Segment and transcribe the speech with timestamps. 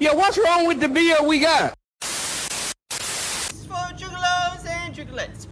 [0.00, 1.74] Yeah, what's wrong with the beer we got?
[3.66, 5.48] for juggalos and juggalettes.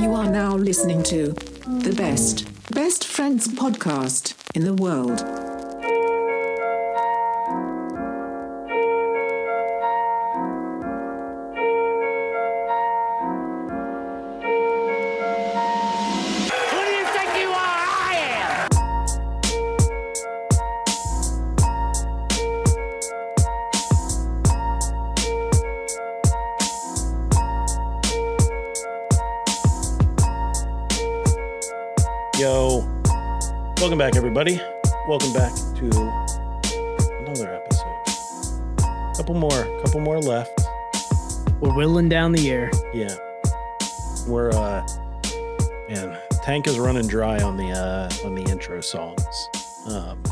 [0.00, 5.47] You are now listening to the best, best friends podcast in the world.
[34.28, 34.60] Everybody.
[35.08, 35.86] Welcome back to
[37.22, 38.76] another episode.
[39.16, 40.52] Couple more, couple more left.
[41.60, 42.70] We're whittling down the year.
[42.92, 43.16] Yeah,
[44.26, 44.86] we're uh,
[45.88, 49.48] man, tank is running dry on the uh on the intro songs.
[49.86, 50.22] Um,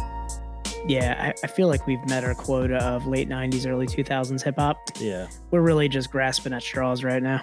[0.86, 4.56] Yeah, I, I feel like we've met our quota of late 90s, early 2000s hip
[4.56, 4.76] hop.
[5.00, 7.42] yeah, We're really just grasping at straws right now.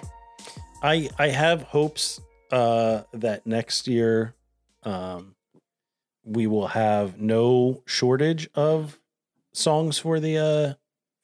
[0.83, 4.35] I I have hopes uh that next year,
[4.83, 5.32] um,
[6.23, 8.99] we will have no shortage of
[9.51, 10.73] songs for the uh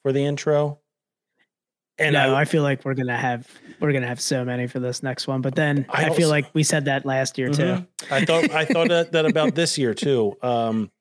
[0.02, 0.80] for the intro.
[1.98, 3.48] And no, I, I, feel like we're gonna have
[3.82, 5.42] we're gonna have so many for this next one.
[5.42, 7.64] But then I I, also- feel like we said that last year too.
[7.64, 7.88] Mhm.
[8.10, 10.38] I thought I thought that, that about this year too.
[10.42, 10.92] Um,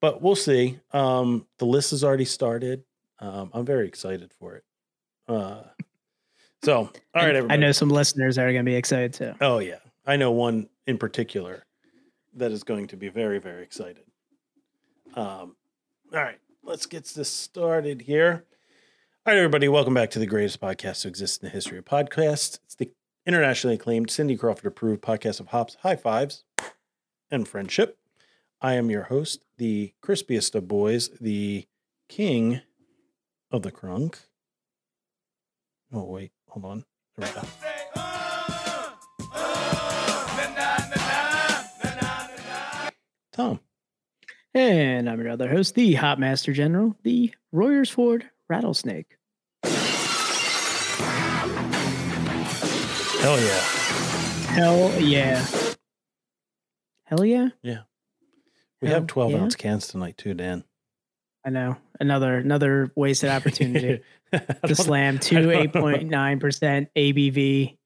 [0.00, 0.78] but we'll see.
[0.92, 2.84] Um, the list has already started.
[3.18, 4.64] Um, I'm very excited for it.
[5.26, 5.62] Uh,
[6.62, 7.54] so all right, everybody.
[7.54, 9.34] I know some listeners are gonna be excited too.
[9.40, 11.64] Oh yeah, I know one in particular
[12.34, 14.04] that is going to be very very excited.
[15.14, 15.56] Um,
[16.12, 18.44] all right, let's get this started here.
[19.26, 21.84] All right, everybody, welcome back to the greatest podcast to exist in the history of
[21.84, 22.58] podcasts.
[22.64, 22.90] It's the
[23.26, 26.44] internationally acclaimed Cindy Crawford approved podcast of hops, high fives,
[27.30, 27.98] and friendship.
[28.60, 31.66] I am your host, the crispiest of boys, the
[32.08, 32.60] king
[33.50, 34.16] of the crunk.
[35.92, 36.84] Oh wait, hold on.
[37.16, 37.73] There we go.
[43.34, 43.58] Tom.
[44.54, 49.16] And I'm your other host, the Hot Master General, the Royersford Rattlesnake.
[53.20, 53.60] Hell yeah.
[54.50, 55.44] Hell yeah.
[57.02, 57.48] Hell yeah.
[57.62, 57.80] Yeah.
[58.80, 59.38] We Hell have 12 yeah.
[59.38, 60.62] ounce cans tonight too, Dan.
[61.44, 61.76] I know.
[61.98, 64.00] Another another wasted opportunity.
[64.32, 65.80] To slam two I don't know.
[65.80, 67.76] 8.9% ABV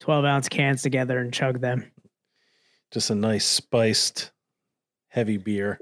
[0.00, 1.88] 12 ounce cans together and chug them.
[2.90, 4.32] Just a nice spiced
[5.08, 5.80] heavy beer.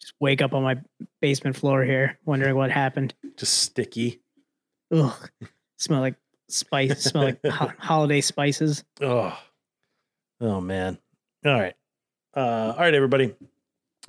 [0.00, 0.76] Just wake up on my
[1.20, 3.14] basement floor here, wondering what happened.
[3.36, 4.20] Just sticky.
[4.92, 5.30] Ugh.
[5.78, 6.16] Smell like
[6.48, 8.84] spice, smell like ho- holiday spices.
[9.00, 9.36] Oh.
[10.40, 10.98] Oh man.
[11.44, 11.74] All right.
[12.36, 13.34] Uh all right, everybody.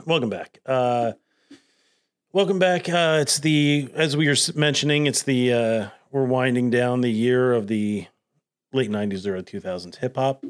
[0.05, 0.59] Welcome back.
[0.65, 1.13] Uh
[2.33, 2.89] welcome back.
[2.89, 7.53] Uh it's the as we were mentioning, it's the uh we're winding down the year
[7.53, 8.07] of the
[8.73, 10.43] late 90s early 2000s hip hop.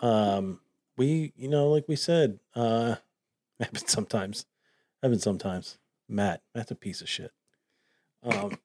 [0.00, 0.60] Um
[0.96, 2.96] we, you know, like we said, uh
[3.62, 4.46] happens sometimes.
[5.02, 5.78] Happens sometimes.
[6.08, 7.30] Matt, Matt's a piece of shit.
[8.22, 8.58] Um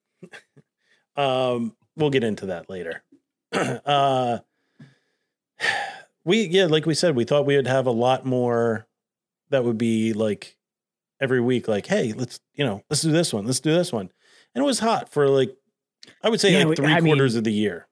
[1.16, 3.04] um we'll get into that later.
[3.52, 4.40] uh
[6.24, 8.88] we yeah, like we said, we thought we would have a lot more
[9.50, 10.58] that would be like
[11.22, 14.12] every week, like, hey, let's you know, let's do this one, let's do this one.
[14.54, 15.56] And it was hot for like
[16.24, 17.87] I would say Yeah, like three I mean- quarters of the year.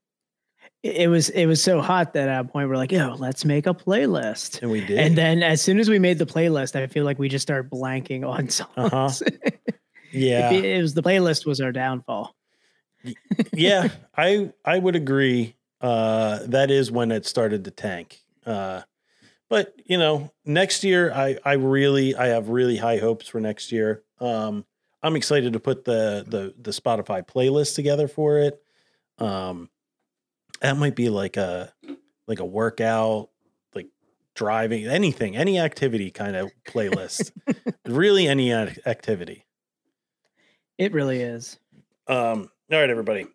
[0.85, 3.65] It, was it was so hot that at a point we're like, yo, let's make
[3.65, 4.61] a playlist.
[4.61, 4.99] And we did.
[4.99, 7.71] And then as soon as we made the playlist, I feel like we just started
[7.71, 8.69] blanking on songs.
[8.77, 9.09] Uh-huh.
[10.11, 10.51] yeah.
[10.51, 12.35] it, it was the playlist was our downfall.
[13.51, 15.55] yeah, I I would agree.
[15.81, 18.21] Uh, that is when it started to tank.
[18.45, 18.81] Uh,
[19.49, 23.71] but you know, next year I I really I have really high hopes for next
[23.71, 24.03] year.
[24.19, 24.65] Um,
[25.01, 28.61] I'm excited to put the the the Spotify playlist together for it.
[29.17, 29.69] Um,
[30.61, 31.73] that might be like a
[32.27, 33.29] like a workout,
[33.73, 33.87] like
[34.35, 37.31] driving, anything, any activity kind of playlist.
[37.85, 39.45] really, any activity.
[40.77, 41.57] It really is.
[42.07, 43.27] Um, all right, everybody.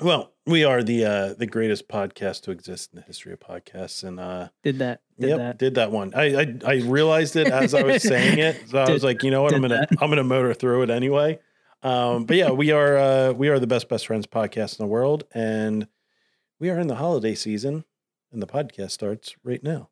[0.00, 4.04] Well, we are the uh the greatest podcast to exist in the history of podcasts,
[4.04, 5.00] and uh Did that.
[5.18, 5.58] Did yep, that.
[5.58, 6.12] did that one.
[6.14, 9.30] I, I I realized it as I was saying it, so I was like, you
[9.30, 10.02] know what, I'm gonna that.
[10.02, 11.38] I'm gonna motor through it anyway.
[11.82, 14.88] Um, but yeah, we are uh we are the best best friends podcast in the
[14.88, 15.88] world, and
[16.58, 17.84] we are in the holiday season,
[18.32, 19.90] and the podcast starts right now.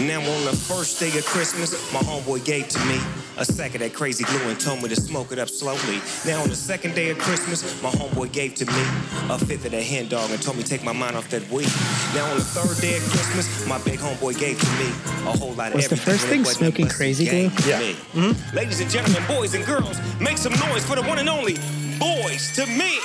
[0.00, 3.00] Now on the first day of Christmas, my homeboy gave to me
[3.38, 6.00] a sack of that crazy glue and told me to smoke it up slowly.
[6.26, 8.82] Now on the second day of Christmas, my homeboy gave to me
[9.30, 11.68] a fifth of that hen dog and told me take my mind off that weed.
[12.14, 14.88] Now on the third day of Christmas, my big homeboy gave to me
[15.30, 17.50] a whole lot of Was the first thing smoking crazy glue?
[17.66, 17.78] Yeah.
[17.78, 17.94] me.
[18.12, 18.56] Mm-hmm.
[18.56, 21.56] Ladies and gentlemen, boys and girls, make some noise for the one and only
[21.98, 22.98] boys to me.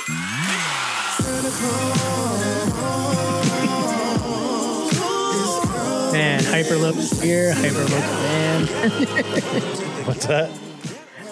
[6.12, 8.68] Man, Hyperloop here, Hyperloop band.
[10.06, 10.50] What's that?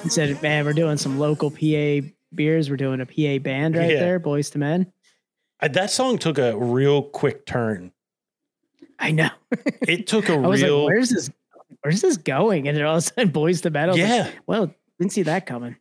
[0.02, 2.70] He said, man, we're doing some local PA beers.
[2.70, 4.00] We're doing a PA band right Yeah.
[4.00, 4.93] there, Boyz II Men.
[5.61, 7.93] That song took a real quick turn.
[8.99, 9.28] I know.
[9.87, 11.31] It took a real like, where's this?
[11.82, 12.66] Where's this going?
[12.66, 13.88] And then all of a sudden, Boyz II Men.
[13.88, 15.76] Was like, yeah, well, didn't see that coming.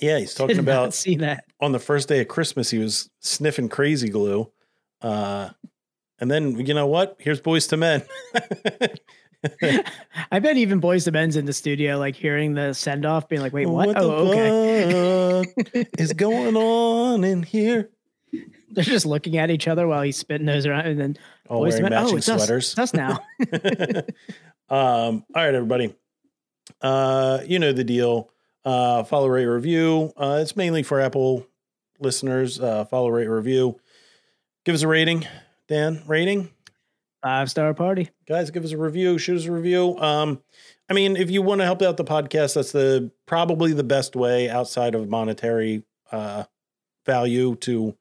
[0.00, 0.18] Yeah.
[0.18, 1.44] He's talking about see that.
[1.60, 4.50] on the first day of Christmas, he was sniffing crazy glue.
[5.00, 5.50] Uh,
[6.18, 7.16] and then you know what?
[7.18, 8.02] Here's Boyz II Men.
[10.32, 13.42] I bet even Boyz II Men's in the studio, like hearing the send off, being
[13.42, 13.88] like, wait, what?
[13.88, 15.86] the oh, okay.
[15.98, 17.90] is going on in here?
[18.70, 21.16] They're just looking at each other while he's spitting those around, and then
[21.48, 22.02] All Boys to wearing Men.
[22.02, 22.70] matching Oh, it's us, sweaters.
[22.72, 23.18] it's us now.
[24.68, 25.94] um, all right, everybody.
[26.82, 28.30] Uh, you know the deal.
[28.68, 30.12] Uh, follow, rate, review.
[30.16, 31.46] Uh, it's mainly for Apple
[32.00, 32.60] listeners.
[32.60, 33.80] Uh, follow, rate, review.
[34.64, 35.26] Give us a rating,
[35.68, 36.02] Dan.
[36.06, 36.50] Rating,
[37.22, 38.10] Five star party.
[38.28, 38.50] guys.
[38.50, 39.16] Give us a review.
[39.18, 39.96] Shoot us a review.
[39.98, 40.42] Um,
[40.90, 44.14] I mean, if you want to help out the podcast, that's the probably the best
[44.14, 45.82] way outside of monetary
[46.12, 46.44] uh,
[47.06, 47.96] value to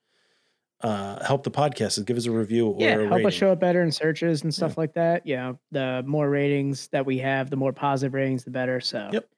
[0.81, 3.27] uh, help the podcast is give us a review or yeah, a help rating.
[3.27, 5.25] us show up better in searches and stuff like that.
[5.25, 8.81] You know, the more ratings that we have, the more positive ratings, the better.
[8.81, 9.29] So, Yep.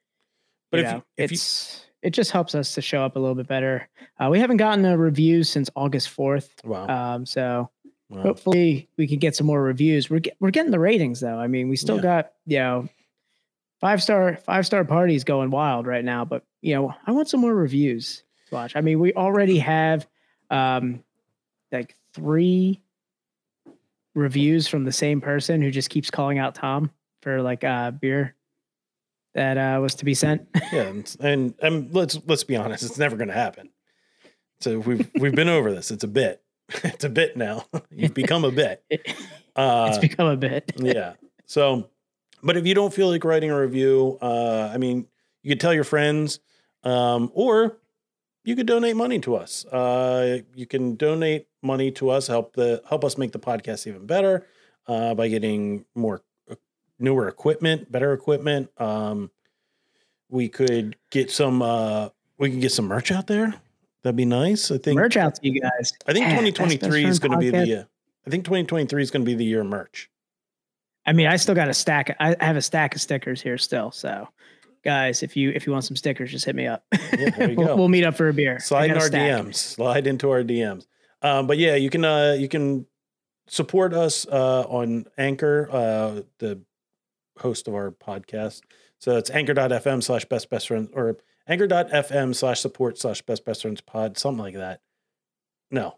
[0.70, 3.16] But you if know, you- if you- it's it just helps us to show up
[3.16, 3.86] a little bit better.
[4.18, 6.86] Uh, we haven't gotten a review since August fourth, Wow.
[6.88, 7.68] um, so
[8.08, 8.22] wow.
[8.22, 10.08] hopefully we can get some more reviews.
[10.08, 11.38] We're get, we're getting the ratings though.
[11.38, 12.02] I mean, we still Yeah.
[12.02, 12.88] got you know
[13.80, 17.40] five star five star parties going wild right now, but you know I want some
[17.40, 18.76] more reviews to watch.
[18.76, 20.08] I mean, we already have
[20.50, 21.04] um
[21.70, 22.80] like three
[24.14, 26.90] reviews from the same person who just keeps calling out Tom
[27.22, 28.34] for like uh beer
[29.34, 30.46] that uh was to be sent.
[30.72, 33.70] Yeah, and, and and let's let's be honest, it's never going to happen.
[34.60, 35.90] So we've we've been over this.
[35.90, 36.42] It's a bit.
[36.84, 37.64] It's a bit now.
[37.90, 38.84] You've become a bit.
[39.56, 40.70] Uh, it's become a bit.
[40.76, 41.14] yeah.
[41.46, 41.88] So,
[42.44, 45.08] but if you don't feel like writing a review, uh, I mean,
[45.42, 46.38] you could tell your friends,
[46.84, 47.78] um, or
[48.44, 49.64] you could donate money to us.
[49.66, 54.06] Uh, you can donate money to us, help the help us make the podcast even
[54.06, 54.46] better
[54.86, 56.22] uh, by getting more
[57.00, 58.70] newer equipment, better equipment.
[58.78, 59.30] Um,
[60.28, 61.62] we could get some.
[61.62, 63.54] Uh, we can get some merch out there.
[64.02, 64.70] That'd be nice.
[64.70, 64.96] I think.
[64.96, 65.92] Merch out to you guys.
[66.06, 67.80] I think Yeah, 2023 is going to be the.
[67.80, 67.84] Uh,
[68.26, 70.10] I think 2023 is going to be the year of merch.
[71.06, 72.14] I mean, I still got a stack.
[72.20, 73.90] I have a stack of stickers here still.
[73.90, 74.28] So,
[74.84, 76.84] guys, if you if you want some stickers, just hit me up.
[76.92, 77.76] Yeah, we'll, go.
[77.76, 78.60] we'll meet up for a beer.
[78.60, 79.44] Slide in our stack.
[79.44, 79.54] DMs.
[79.56, 80.86] Slide into our DMs.
[81.22, 82.86] Um, but yeah, you can uh, you can
[83.48, 86.60] support us uh, on Anchor, uh, the
[87.38, 88.62] host of our podcast.
[88.98, 91.16] So it's anchor.fm slash best best friends or
[91.46, 94.80] anchor.fm slash support slash best best friends pod, something like that.
[95.70, 95.96] No.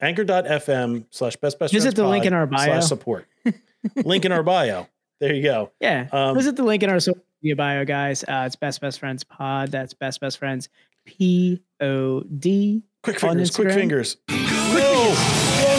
[0.00, 2.66] Anchor.fm slash best best Visit the link in our bio.
[2.66, 3.26] slash support.
[3.96, 4.86] link in our bio.
[5.20, 5.70] There you go.
[5.80, 6.08] Yeah.
[6.10, 8.24] Um, Visit the link in our social media bio, guys.
[8.24, 9.70] Uh, it's Best Best Friends Pod.
[9.70, 10.68] That's Best Best Friends
[11.04, 12.82] P O D.
[13.04, 14.16] Quick fingers, quick fingers.
[14.28, 15.14] No,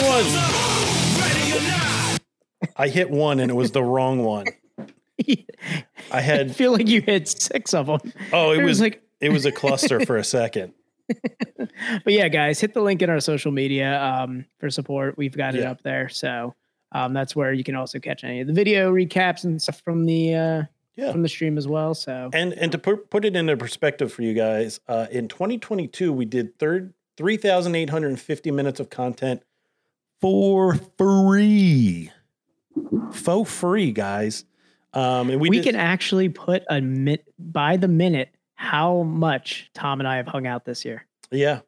[0.08, 0.26] one.
[2.78, 4.46] I hit one and it was the wrong one.
[5.22, 8.00] I I had feel like you hit six of them.
[8.32, 10.74] oh, it It was was like, it was a cluster for a second.
[11.08, 15.18] but yeah, guys, hit the link in our social media um, for support.
[15.18, 15.72] We've got it Yeah.
[15.72, 16.10] up there.
[16.10, 16.56] So
[16.92, 20.06] um, that's where you can also catch any of the video recaps and stuff from
[20.06, 20.64] the uh,
[20.96, 21.12] Yeah.
[21.12, 21.94] from the stream as well.
[21.94, 26.12] So And and to put put it into perspective for you guys, uh, in 2022
[26.14, 29.44] we did third 3,850 minutes of content
[30.20, 32.10] for free,
[33.12, 34.46] for free, guys.
[34.94, 39.70] Um, and we, we, did, can actually put a min- by the minute how much
[39.74, 41.62] Tom and I have hung out this year yeah,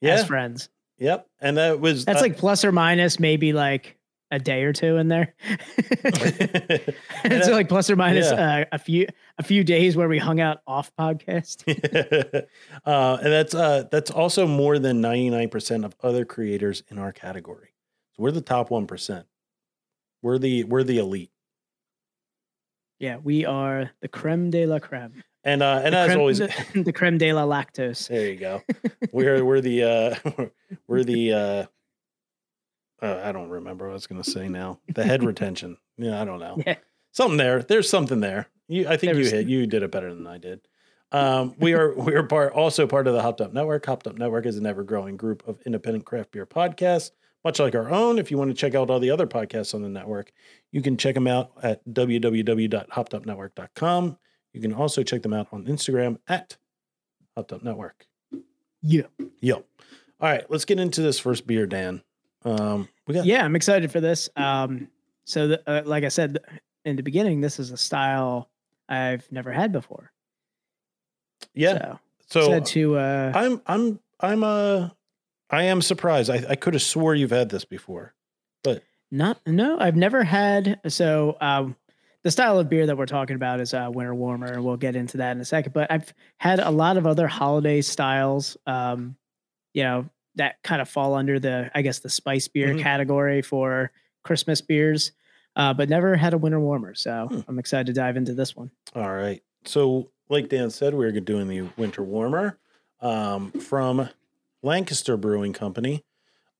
[0.00, 0.68] yeah, as friends.
[0.98, 1.26] yep.
[1.40, 3.96] And that was That's uh, like plus or minus maybe like
[4.30, 5.34] a day or two in there.
[5.78, 6.86] it's
[7.24, 8.60] that- like plus or minus yeah.
[8.60, 9.06] uh, a few
[9.38, 11.64] a few days where we hung out off podcast.
[12.84, 17.74] uh, and that's uh, that's also more than 99% of other creators in our category.
[18.12, 19.24] So we're the top 1%.
[20.22, 21.32] We're the we're the elite.
[23.00, 25.24] Yeah, we are the creme de la creme.
[25.42, 26.54] And uh, and the as creme, always, the,
[26.84, 28.06] the creme de la lactose.
[28.08, 28.62] there you go.
[29.10, 30.46] We're we're the uh,
[30.86, 31.66] we're the uh,
[33.02, 34.78] uh, I don't remember what I was going to say now.
[34.94, 35.78] The head retention.
[35.96, 36.62] Yeah, I don't know.
[36.64, 36.76] Yeah.
[37.12, 37.62] Something there.
[37.62, 38.48] There's something there.
[38.68, 39.48] You, I think There you hit.
[39.48, 40.60] You did it better than I did.
[41.12, 43.84] Um, we are we are part also part of the Hopped Up Network.
[43.86, 47.10] Hopped Up Network is an ever growing group of independent craft beer podcasts,
[47.44, 48.18] much like our own.
[48.18, 50.32] If you want to check out all the other podcasts on the network,
[50.72, 54.18] you can check them out at www.hoppedupnetwork.com.
[54.52, 56.56] You can also check them out on Instagram at
[57.36, 58.06] Hopped Up Network.
[58.82, 59.02] Yeah.
[59.40, 59.56] Yo.
[59.56, 62.02] All right, let's get into this first beer, Dan.
[62.44, 64.28] Um, we got Yeah, I'm excited for this.
[64.36, 64.88] Um,
[65.24, 66.38] so, the, uh, like I said
[66.84, 68.50] in the beginning, this is a style
[68.88, 70.12] I've never had before.
[71.54, 71.96] yeah.
[72.28, 74.90] So, So said to uh, I'm I'm I'm uh
[75.50, 76.30] I am surprised.
[76.30, 78.14] I, I could have swore you've had this before.
[78.62, 80.80] But not no, I've never had.
[80.88, 81.76] So, um,
[82.22, 84.94] the style of beer that we're talking about is uh, winter warmer, and we'll get
[84.94, 85.72] into that in a second.
[85.72, 88.56] But I've had a lot of other holiday styles.
[88.66, 89.16] Um,
[89.74, 92.80] you know that kind of fall under the, I guess, the spice beer Mhm.
[92.82, 93.90] category for
[94.22, 95.12] Christmas beers.
[95.56, 97.40] Uh, but never had a winter warmer, so Hmm.
[97.48, 98.70] I'm excited to dive into this one.
[98.94, 99.42] All right.
[99.64, 102.58] So like Dan said, we're doing the winter warmer
[103.00, 104.08] um from
[104.62, 106.04] Lancaster Brewing Company.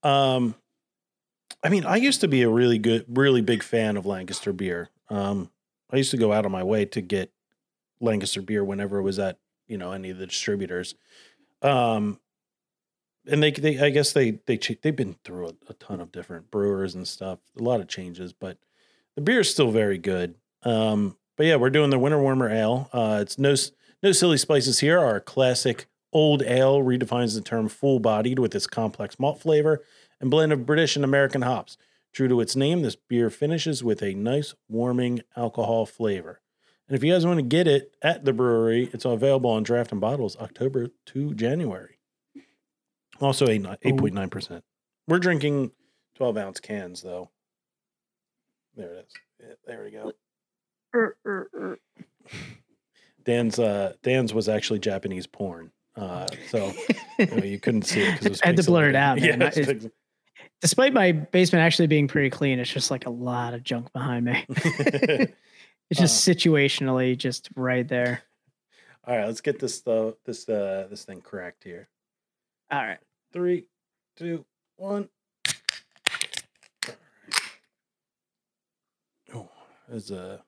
[0.03, 0.55] Um
[1.63, 4.89] I mean, I used to be a really good, really big fan of Lancaster beer.
[5.09, 5.51] Um,
[5.91, 7.31] I used to go out of my way to get
[7.99, 10.95] Lancaster beer whenever it was at, you know, any of the distributors.
[11.61, 12.19] Um,
[13.27, 16.49] and they, they, I guess they, they, they've been through a, a ton of different
[16.49, 18.57] brewers and stuff, a lot of changes, but
[19.15, 20.35] the beer is still very good.
[20.63, 22.89] Um, but yeah, we're doing the winter warmer ale.
[22.91, 23.53] Uh, it's no,
[24.01, 24.99] no silly spices here.
[24.99, 29.83] Our classic old ale redefines the term full bodied with its complex malt flavor
[30.19, 31.77] and blend of British and American hops.
[32.13, 36.41] True to its name, this beer finishes with a nice, warming alcohol flavor.
[36.87, 39.93] And if you guys want to get it at the brewery, it's available on draft
[39.93, 41.99] and bottles October to January.
[43.21, 44.61] Also, a ni- 8.9%.
[45.07, 45.71] We're drinking
[46.15, 47.29] 12 ounce cans, though.
[48.75, 49.13] There it is.
[49.39, 50.11] Yeah, there we go.
[50.93, 51.79] Er, er, er.
[53.23, 55.71] Dan's uh Dan's was actually Japanese porn.
[55.95, 56.71] Uh so
[57.19, 59.51] you, know, you couldn't see it because I had to blur it out, Yeah, man.
[59.55, 59.87] it's
[60.61, 64.25] Despite my basement actually being pretty clean, it's just like a lot of junk behind
[64.25, 64.45] me.
[65.89, 66.33] It's just Uh.
[66.33, 68.21] situationally just right there.
[69.05, 71.89] All right, let's get this uh, this uh this thing correct here.
[72.71, 72.99] All right.
[73.33, 73.65] Three,
[74.15, 74.45] two,
[74.77, 75.09] one.
[79.33, 79.49] Oh,
[79.89, 80.41] there's a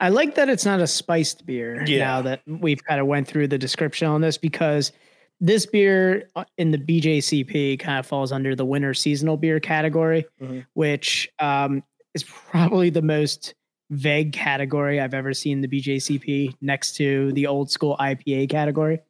[0.00, 1.98] I like that it's not a spiced beer Yeah.
[1.98, 4.92] now that we've kind of went through the description on this because
[5.40, 10.26] this beer uh, in the BJCP kind of falls under the winter seasonal beer category,
[10.40, 10.66] Mhm.
[10.74, 11.82] which um,
[12.14, 13.54] is probably the most
[13.90, 19.00] vague category I've ever seen in the BJCP next to the old school IPA category.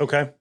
[0.00, 0.30] okay.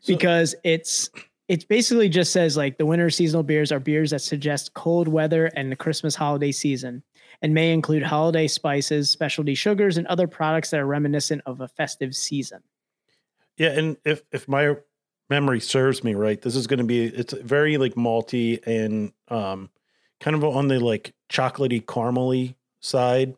[0.00, 1.10] So- because it's
[1.48, 5.46] it basically just says like the winter seasonal beers are beers that suggest cold weather
[5.56, 7.02] and the Christmas holiday season
[7.42, 11.68] and may include holiday spices, specialty sugars, and other products that are reminiscent of a
[11.68, 12.62] festive season.
[13.58, 14.76] Yeah, and if if my
[15.28, 19.68] memory serves me right, this is going to be it's very like malty and um
[20.20, 23.34] kind of on the like chocolatey caramely side,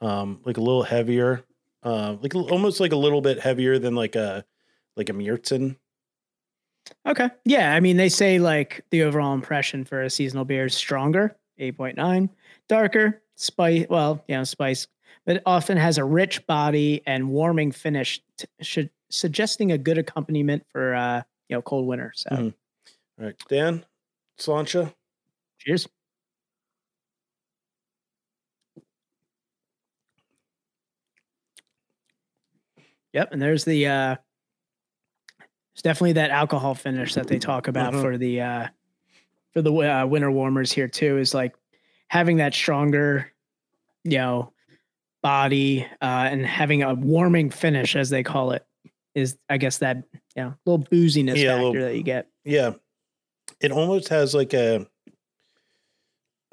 [0.00, 1.44] um like a little heavier,
[1.82, 4.44] uh like almost like a little bit heavier than like a
[4.96, 5.76] like a Märzen.
[7.06, 7.30] Okay.
[7.44, 7.74] Yeah.
[7.74, 12.28] I mean, they say like the overall impression for a seasonal beer is stronger, 8.9,
[12.68, 14.86] darker, spice, well, you know, spice,
[15.26, 19.98] but it often has a rich body and warming finish, t- should, suggesting a good
[19.98, 22.12] accompaniment for, uh, you know, cold winter.
[22.14, 22.54] So Mhm.
[23.18, 23.84] All right, Dan,
[24.38, 24.94] Sláinte.
[25.58, 25.88] cheers.
[33.12, 34.16] Yep, and there's the uh
[35.74, 38.00] there's definitely that alcohol finish that they talk about Mhm.
[38.00, 38.68] for the uh
[39.52, 41.54] for the uh, winter warmers here too is like
[42.08, 43.31] having that stronger
[44.04, 44.52] you know
[45.22, 48.66] body uh and having a warming finish as they call it
[49.14, 49.98] is I guess that
[50.36, 52.28] you know little booziness Yeah, factor little- that you get.
[52.44, 52.72] Yeah,
[53.60, 54.86] it almost has like a.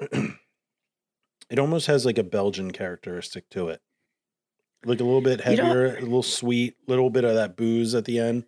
[1.50, 3.80] it almost has like a Belgian characteristic to it,
[4.84, 8.18] like a little bit heavier, a little sweet, little bit of that booze at the
[8.18, 8.44] end,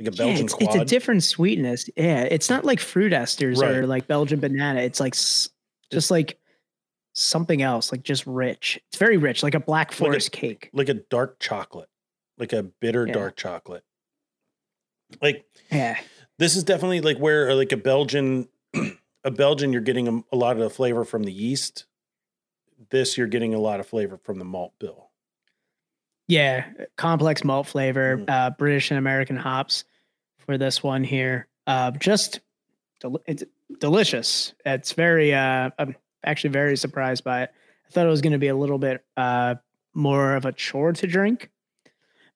[0.00, 1.88] like a Belgian yeah, it's, it's a different sweetness.
[1.96, 3.76] Yeah, it's not like fruit esters Right.
[3.76, 4.80] or like Belgian banana.
[4.80, 6.37] It's like just like
[7.20, 8.80] something else, like just rich.
[8.88, 10.70] It's very rich, like a black Like a- forest cake.
[10.72, 11.88] like a dark chocolate,
[12.38, 13.12] like a bitter Yeah.
[13.14, 13.84] dark chocolate.
[15.22, 15.98] Like Yeah,
[16.38, 18.48] this is definitely like where uh, like a Belgian,
[19.24, 21.86] a Belgian, you're getting a, a lot of the flavor from the yeast.
[22.90, 25.10] This you're getting a lot of flavor from the malt bill.
[26.28, 28.30] yeah, complex malt flavor, Mhm.
[28.30, 29.84] uh, British and American hops
[30.38, 31.46] for this one here.
[31.66, 32.40] Uh, just
[33.00, 33.42] del- it's
[33.80, 34.52] delicious.
[34.66, 35.34] It's very.
[35.34, 37.50] Uh, I'm actually very surprised by it.
[37.86, 39.56] I thought it was going to be a little bit uh,
[39.94, 41.50] more of a chore to drink,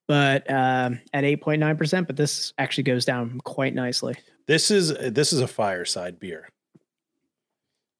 [0.07, 2.07] but um, at 8.9%.
[2.07, 4.15] But this actually goes down quite nicely.
[4.47, 6.49] This is this is a fireside beer.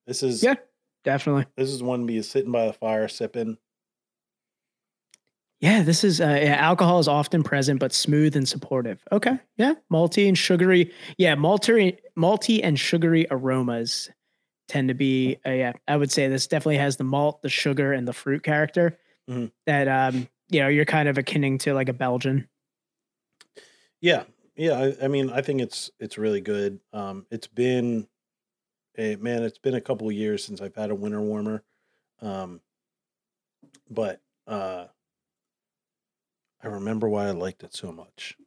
[0.07, 0.55] This is Yeah.
[1.05, 1.45] Definitely.
[1.57, 3.57] this is one to be sitting by the fire sipping.
[5.59, 9.01] Yeah, this is uh, yeah, alcohol is often present, but smooth and supportive.
[9.13, 10.91] Okay, yeah, malty and sugary.
[11.17, 14.09] Yeah, malty, malty and sugary aromas
[14.67, 15.37] tend to be.
[15.45, 18.43] Uh, yeah, I would say this definitely has the malt, the sugar, and the fruit
[18.43, 18.97] character
[19.29, 19.51] Mhm.
[19.65, 22.47] that um, you know you're kind of akin to like a Belgian.
[24.01, 24.23] Yeah,
[24.55, 24.73] yeah.
[24.73, 26.79] I, I mean, I think it's it's really good.
[26.91, 28.07] Um, it's been,
[28.97, 31.63] a, man, it's been a couple of years since I've had a winter warmer,
[32.21, 32.61] um,
[33.89, 34.87] but uh,
[36.61, 38.37] I remember why I liked it so much.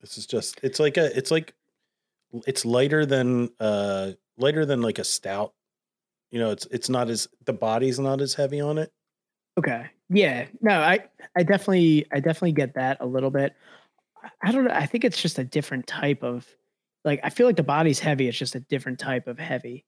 [0.00, 1.54] This is just it's like a it's like
[2.46, 5.52] it's lighter than uh lighter than like a stout.
[6.30, 8.90] You know, it's it's not as the body's not as heavy on it.
[9.58, 11.00] Okay, yeah, no, I
[11.36, 13.54] I definitely I definitely get that a little bit.
[14.42, 14.72] I- don't know.
[14.72, 16.46] I think it's just a different type of
[17.04, 17.20] like.
[17.22, 18.28] I feel like the body's heavy.
[18.28, 19.84] It's just a different type of heavy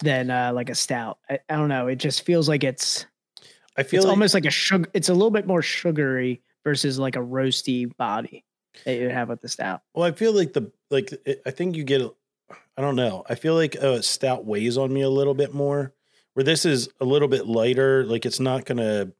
[0.00, 1.18] than uh, like a stout.
[1.28, 1.88] I, I don't know.
[1.88, 3.06] It just feels like it's
[3.76, 4.88] I feel it's like, almost like a sugar.
[4.92, 8.44] It's a little bit more sugary versus like a roasty body
[8.84, 9.82] that you have with the stout.
[9.94, 12.02] Well, I feel like the like it, I think you get
[12.76, 13.24] I don't know.
[13.28, 15.92] I feel like a stout weighs on me a little bit more.
[16.34, 19.12] Where this is a little bit lighter, like it's not gonna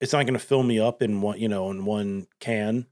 [0.00, 2.86] it's not gonna fill me up in one you know in one can,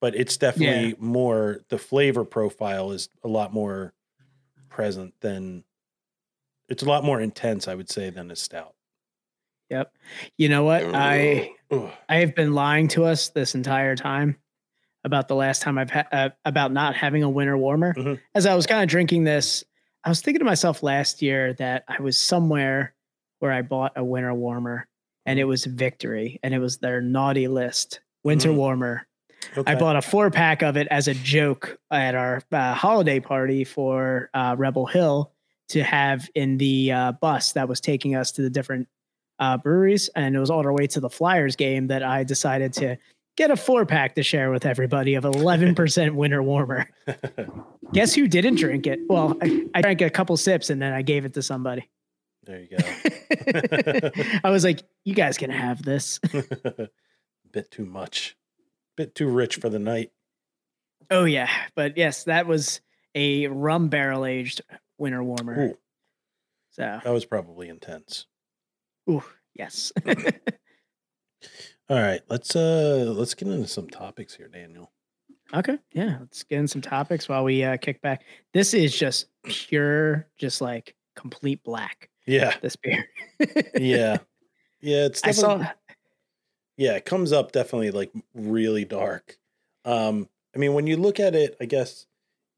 [0.00, 3.92] but it's definitely more the flavor profile is a lot more
[4.70, 5.64] present than
[6.68, 8.74] it's a lot more intense, I would say, than a stout.
[9.68, 9.92] Yep.
[10.38, 10.82] You know what?
[10.94, 11.52] I
[12.08, 14.36] I have been lying to us this entire time
[15.04, 17.94] about the last time I've had uh, about not having a winter warmer.
[17.94, 18.20] Mhm.
[18.34, 19.64] As I was kind of drinking this,
[20.04, 22.94] I was thinking to myself last year that I was somewhere
[23.38, 24.86] where I bought a winter warmer
[25.26, 28.56] and it was Victory and it was their naughty list winter Mm.
[28.56, 29.06] warmer.
[29.66, 33.64] I bought a four pack of it as a joke at our uh, holiday party
[33.64, 35.32] for uh, Rebel Hill
[35.70, 38.86] to have in the uh, bus that was taking us to the different
[39.38, 40.10] uh, breweries.
[40.14, 42.98] And it was on our way to the Flyers game that I decided to
[43.36, 46.88] get a four pack to share with everybody of 11% winter warmer.
[47.92, 49.00] Guess who didn't drink it?
[49.08, 51.88] Well, I, I drank a couple sips and then I gave it to somebody.
[52.44, 54.10] there you go.
[54.44, 56.18] I was like, you guys can have this.
[57.52, 58.36] bit too much.
[58.96, 60.12] Bit too rich for the night.
[61.10, 61.48] Oh, yeah.
[61.74, 62.80] But yes, that was
[63.14, 64.60] a rum barrel aged
[64.98, 65.60] winter warmer.
[65.70, 65.78] Ooh,
[66.70, 68.26] So, that was probably intense.
[69.08, 69.92] ooh, yes.
[71.90, 74.92] All right, let's uh let's get into some topics here, Daniel.
[75.52, 75.76] okay.
[75.92, 76.18] Yeah.
[76.20, 78.22] Let's get in some topics while we uh, kick back.
[78.54, 83.08] This is just pure, just like complete black, Yeah, this beer.
[83.74, 84.18] yeah,
[84.80, 85.06] yeah.
[85.06, 85.66] It's I saw,
[86.76, 89.36] yeah, it comes up definitely like really dark.
[89.84, 92.06] Um, I mean, when you look at it, I guess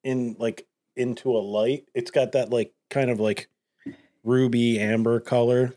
[0.04, 3.48] in like into a light, it's got that like kind of like
[4.24, 5.74] ruby amber color.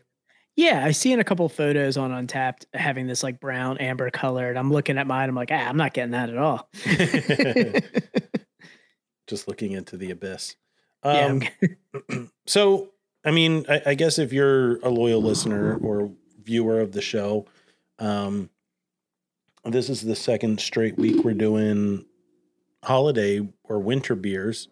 [0.56, 4.48] Yeah, I see in a couple photos on Untappd having this like brown amber color.
[4.48, 5.28] And I'm looking at mine.
[5.28, 6.68] I'm like, ah, I'm not getting that at all.
[9.26, 10.56] Just looking into the abyss.
[11.04, 11.26] yeah.
[11.26, 11.42] Um,
[12.10, 12.90] I'm- so
[13.24, 16.10] I mean, I, I guess if you're a loyal listener or
[16.42, 17.46] viewer of the show,
[17.98, 18.50] um,
[19.64, 22.04] this is the second straight week we're doing
[22.84, 24.68] holiday or winter beers.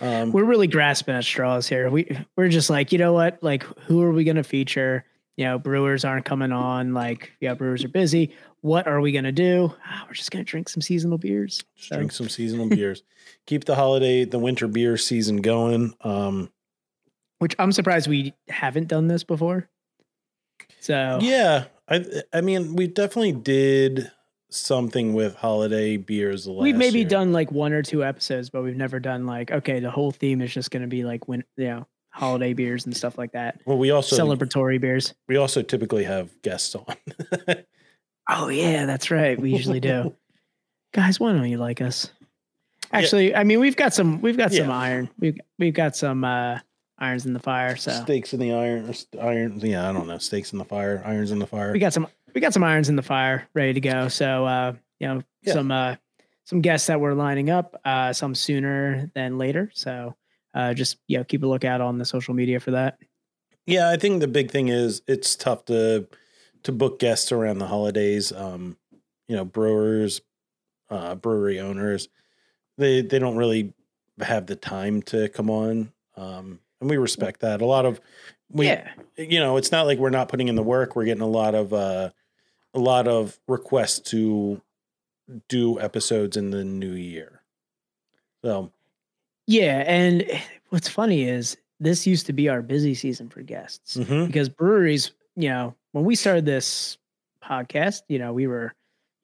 [0.00, 1.88] Um, we're really grasping at straws here.
[1.88, 3.42] We we're just like, you know what?
[3.42, 5.06] Like, who are we going to feature?
[5.36, 6.94] You know, brewers aren't coming on.
[6.94, 8.34] Like, yeah, brewers are busy.
[8.60, 9.74] What are we going to do?
[9.84, 11.64] Ah, we're just going to drink some seasonal beers.
[11.76, 13.02] just So, drink some seasonal beers.
[13.46, 15.94] Keep the holiday, the winter beer season going.
[16.02, 16.50] Um,
[17.38, 19.68] which I'm surprised we haven't done this before.
[20.80, 24.10] So yeah, I I mean, we definitely did
[24.50, 26.46] something with holiday beers.
[26.46, 27.08] Last we've maybe year.
[27.08, 30.40] done like one or two episodes, but we've never done like okay, the whole theme
[30.40, 33.60] is just going to be like when you know holiday beers and stuff like that,
[33.66, 35.12] Well, we also celebratory beers.
[35.28, 36.84] we also typically have guests on.
[38.30, 39.38] Oh yeah, that's right.
[39.38, 40.14] We usually do.
[40.94, 42.10] Guys, why don't you like us?
[42.90, 45.10] Actually, I mean, we've got some we've got some iron.
[45.18, 46.58] We've we've got some uh
[46.98, 47.76] irons in the fire.
[47.76, 49.60] So Stakes in the iron, iron.
[49.60, 50.16] Yeah, I don't know.
[50.16, 51.72] Stakes in the fire, irons in the fire.
[51.72, 54.08] we got some we got some irons in the fire ready to go.
[54.08, 55.52] So uh, you know, Yeah.
[55.52, 55.96] some uh
[56.46, 59.70] some guests that we're lining up, uh some sooner than later.
[59.74, 60.14] So
[60.54, 62.98] uh just you know, keep a lookout on the social media for that.
[63.66, 66.06] Yeah, I think the big thing is it's tough to
[66.64, 68.32] to book guests around the holidays.
[68.32, 68.76] Um,
[69.28, 70.20] you know, brewers,
[70.90, 72.08] uh, brewery owners,
[72.78, 73.72] they they don't really
[74.20, 75.92] have the time to come on.
[76.16, 77.62] Um, and we respect that.
[77.62, 78.00] A lot of
[78.50, 78.90] we, yeah.
[79.16, 80.94] you know, it's not like we're not putting in the work.
[80.94, 82.10] We're getting a lot of uh,
[82.74, 84.60] a lot of requests to
[85.48, 87.40] do episodes in the new year.
[88.44, 88.72] So
[89.46, 90.24] Yeah, and
[90.70, 94.26] what's funny is this used to be our busy season for guests mhm.
[94.26, 96.96] because breweries, you know, when we started this
[97.42, 98.72] podcast, you know, we were,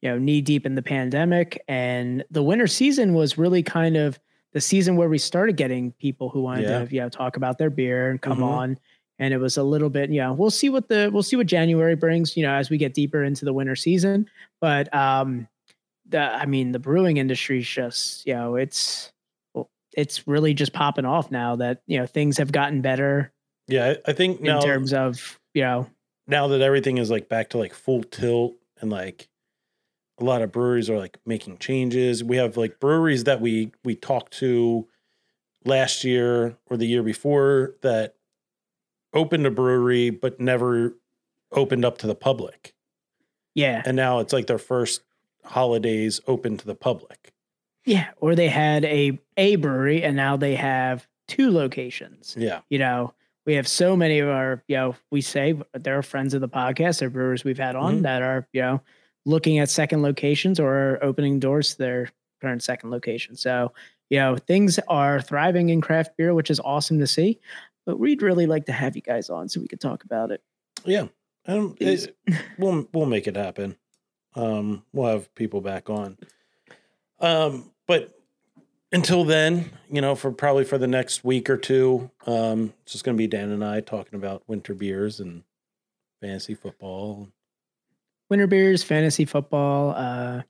[0.03, 4.19] you know, knee deep in the pandemic, and the winter season was really kind of
[4.53, 6.85] the season where we started getting people who wanted Yeah.
[6.85, 8.45] to, you know, talk about their beer and come Mhm.
[8.45, 8.79] on.
[9.21, 11.47] And it was a little bit, you know, we'll see what the we'll see what
[11.47, 14.29] January brings, you know, as we get deeper into the winter season.
[14.61, 15.47] But um
[16.09, 19.13] the I mean, the brewing industry is just, you know, it's
[19.97, 23.33] it's really just popping off now that, you know, things have gotten better
[23.71, 25.87] yeah, I think in now terms of, you know,
[26.27, 29.29] now that everything is like back to like full tilt and like
[30.19, 32.25] a lot of breweries are like making changes.
[32.25, 34.89] We have like breweries that we we talked to
[35.65, 38.17] last year or the year before that
[39.15, 40.97] opened a brewery but never
[41.53, 42.75] opened up to the public.
[43.55, 43.83] yeah.
[43.85, 45.03] And now it's like their first
[45.45, 47.33] holidays open to the public.
[47.85, 48.09] Yeah.
[48.19, 52.35] Or they had a a brewery and now they have two locations.
[52.39, 52.61] Yeah.
[52.69, 53.15] You know,
[53.47, 56.99] we have so many of our, you know, we say they're friends of the podcast,
[57.01, 58.03] they're brewers we've had on Mhm.
[58.03, 58.83] that are, you know,
[59.25, 63.37] looking at second locations or opening doors to their current second location.
[63.37, 63.73] So,
[64.09, 67.39] you know, things are thriving in craft beer, which is awesome to see.
[67.87, 70.43] But we'd really like to have you guys on so we could talk about it.
[70.85, 71.09] Yeah.
[71.47, 72.15] Um, it-
[72.59, 73.77] we'll we'll make it happen.
[74.35, 76.19] Um, we'll have people back on.
[77.21, 78.19] Um, but
[78.93, 83.05] until then, you know, for probably for the next week or two, um, it's just
[83.05, 85.43] gonna be Dan and I talking about winter beers and
[86.21, 87.29] fantasy football.
[88.29, 89.91] Winter beers, fantasy football.
[89.97, 90.43] Uh,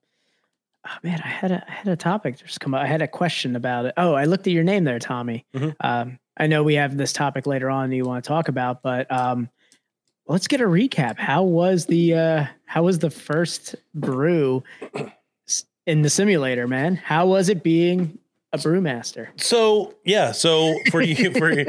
[0.87, 2.83] oh man, I had a I had a topic just come up.
[2.83, 3.95] I had a question about it.
[3.97, 5.45] Oh, I looked at your name there, Tommy.
[5.55, 5.75] Mhm.
[5.81, 8.83] Um, I know we have this topic later on that you want to talk about,
[8.83, 9.51] but um,
[10.27, 11.19] let's get a recap.
[11.19, 14.63] How was the uh, how was the first brew
[15.87, 16.97] in the simulator, man?
[16.97, 18.19] How was it being
[18.53, 19.29] a brewmaster?
[19.41, 21.65] So yeah, so for you for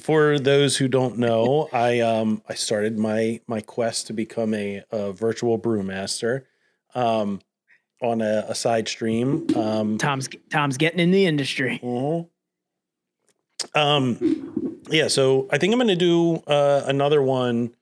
[0.00, 4.82] for those who don't know, I um I started my my quest to become a,
[4.90, 6.44] a virtual brewmaster
[6.94, 7.40] um
[8.00, 9.46] on a, a side stream.
[9.56, 11.80] Um Tom's Tom's getting in the industry.
[11.82, 12.28] mhm.
[13.74, 17.74] Um yeah, so I think I'm gonna do uh another one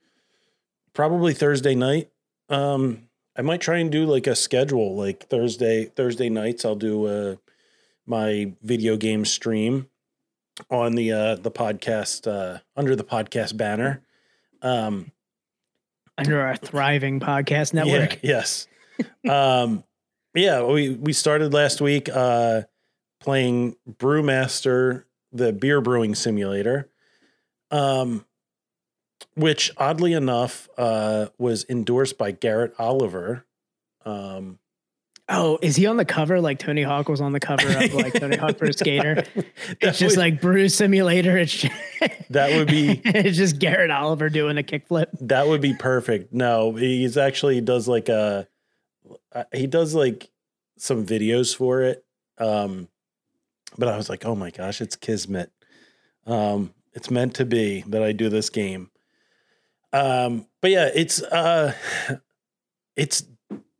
[0.94, 2.10] probably Thursday night.
[2.48, 3.05] Um
[3.38, 7.36] I might try and do like a schedule, like Thursday Thursday nights I'll do uh
[8.06, 9.88] my video game stream
[10.70, 14.02] on the uh the podcast uh under the podcast banner.
[14.62, 15.12] Um
[16.18, 18.22] Under our thriving podcast network.
[18.22, 18.66] yeah, yes.
[19.28, 19.84] um
[20.34, 22.62] yeah, we we started last week uh
[23.20, 26.90] playing Brewmaster, the beer brewing simulator.
[27.70, 28.25] Um
[29.34, 33.46] which oddly enough uh was endorsed by Garrett Oliver.
[34.04, 34.58] Um
[35.28, 38.12] Oh, is he on the cover like Tony Hawk was on the cover of like
[38.12, 39.24] Tony Hawk Pro Skater?
[39.80, 41.36] It's just would- like Brew Simulator.
[41.36, 41.74] It's just,
[42.30, 45.06] that would be it's just Garrett Oliver doing a kickflip.
[45.20, 46.32] That would be perfect.
[46.32, 48.46] No, he's actually does like a
[49.32, 50.30] uh, he does like
[50.78, 52.04] some videos for it.
[52.38, 52.88] Um
[53.78, 55.50] but I was like, "Oh my gosh, it's kismet."
[56.24, 58.90] Um it's meant to be that I do this game.
[59.96, 61.74] Um but yeah, it's uh
[62.96, 63.24] it's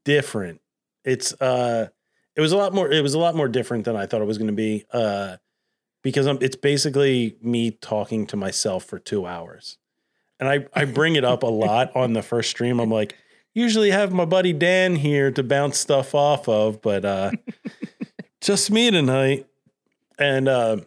[0.05, 0.61] different.
[1.05, 1.89] It's uh
[2.35, 4.27] it was a lot more it was a lot more different than I thought it
[4.27, 5.37] was going to be uh
[6.03, 9.79] because I'm, it's basically me talking to myself for 2 hours
[10.39, 12.81] and I, I bring it up a lot on the first stream.
[12.81, 13.17] I'm like,
[13.55, 17.31] usually have my buddy Dan here to bounce stuff off of, but uh,
[18.41, 19.47] just me tonight.
[20.19, 20.79] And uh,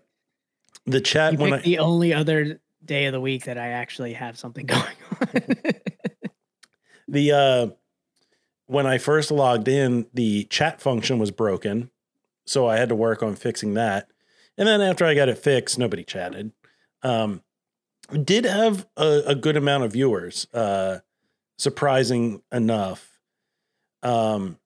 [0.85, 4.13] the chat You when I the only other day of the week that I actually
[4.13, 4.83] have something going.
[7.07, 7.67] the uh,
[8.67, 11.89] when I first logged in, the chat function was broken,
[12.45, 14.09] so I had to work on fixing that.
[14.57, 16.51] And then after I got it fixed, nobody chatted.
[17.01, 17.41] Um,
[18.23, 20.99] did have a, a good amount of viewers, uh,
[21.57, 23.19] surprising enough.
[24.03, 24.57] Um,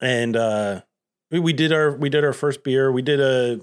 [0.00, 0.82] and uh,
[1.30, 2.92] we, we did our we did our first beer.
[2.92, 3.60] We did a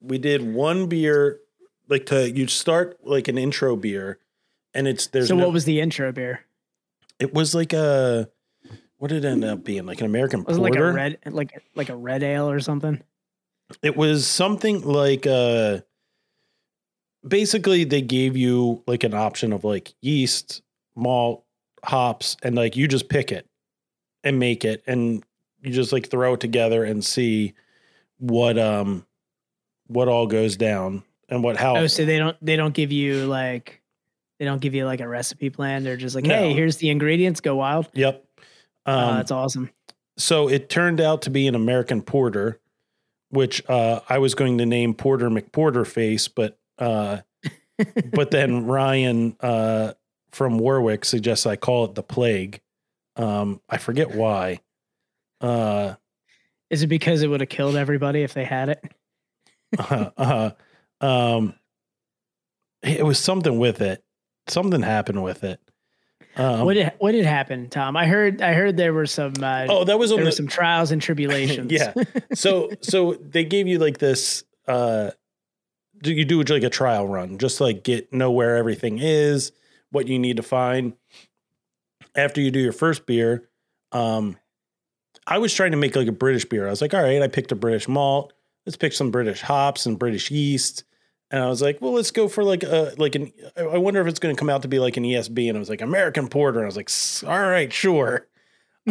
[0.00, 1.40] we did one beer
[1.88, 4.18] like to you start like an intro beer,
[4.74, 6.40] and it's there's so no- what was the intro beer?
[7.18, 8.28] it was like a
[8.96, 9.86] what did it end up being?
[9.86, 13.02] Like an American Was it like a red like like a red ale or something?
[13.82, 15.80] It was something like uh
[17.26, 20.62] basically they gave you like an option of like yeast,
[20.96, 21.44] malt,
[21.84, 23.46] hops, and like you just pick it
[24.24, 25.24] and make it and
[25.62, 27.54] you just like throw it together and see
[28.18, 29.06] what um
[29.86, 31.02] what all goes down.
[31.28, 33.79] and what how Oh, so they don't they don't give you like
[34.40, 35.84] they don't give you like a recipe plan.
[35.84, 36.34] They're just like, No.
[36.34, 37.40] hey, here's the ingredients.
[37.40, 37.86] Go wild.
[37.92, 38.24] Yep.
[38.86, 39.70] Oh, Um, that's awesome.
[40.16, 42.58] so it turned out to be an American Porter,
[43.28, 47.18] which uh, I was going to name Porter McPorter Face, but uh,
[48.14, 49.92] but then Ryan uh,
[50.32, 52.60] from Warwick suggests I call it the Plague.
[53.16, 54.60] Um, I forget why.
[55.42, 55.94] Uh,
[56.70, 58.84] Is it because it would have killed everybody if they had it?
[59.78, 60.50] uh, uh,
[61.04, 61.54] um,
[62.82, 64.02] it was something with it.
[64.50, 65.60] Something happened with it.
[66.36, 67.96] Um, what did what did happen, Tom?
[67.96, 70.46] I heard I heard there were some uh, oh, that was there the were some
[70.46, 71.72] trials and tribulations.
[71.72, 71.92] yeah.
[72.34, 75.10] So so they gave you like this uh
[76.02, 79.52] do you do like a trial run just to, like get know where everything is,
[79.90, 80.94] what you need to find.
[82.14, 83.48] After you do your first beer,
[83.92, 84.36] um
[85.26, 86.66] I was trying to make like a British beer.
[86.66, 88.32] I was like, all right, I picked a British malt.
[88.66, 90.84] Let's pick some British hops and British yeast.
[91.30, 93.32] And I was like, well, let's go for like a like an.
[93.56, 95.48] I wonder if it's going to come out to be like an ESB.
[95.48, 96.58] And I was like, American Porter.
[96.58, 96.90] And I was like,
[97.30, 98.26] all right, sure.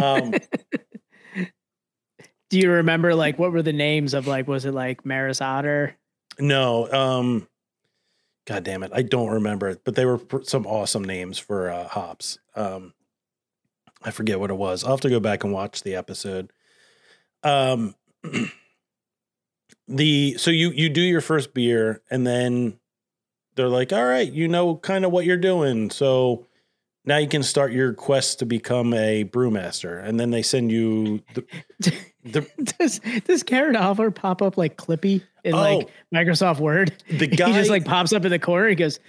[0.01, 0.33] Um,
[2.49, 5.95] Do you remember like what were the names of like was it like Maris Otter?
[6.39, 7.47] No, um,
[8.45, 11.87] God damn it, I don't remember it, but they were some awesome names for uh,
[11.87, 12.39] hops.
[12.55, 12.93] Um,
[14.01, 14.83] I forget what it was.
[14.83, 16.51] I'll have to go back and watch the episode.
[17.43, 17.93] Um,
[19.89, 22.79] the so you you do your first beer, and then
[23.55, 26.45] they're like, "All right, you know kind of what you're doing, so."
[27.05, 31.21] Now you can start your quest to become a brewmaster, and then they send you
[31.33, 31.43] the,
[32.23, 35.57] the does does Garrett Oliver pop up like Clippy in Oh.
[35.57, 36.91] like Microsoft Word?
[37.09, 38.67] the he guy just like pops up in the corner.
[38.67, 38.99] He goes,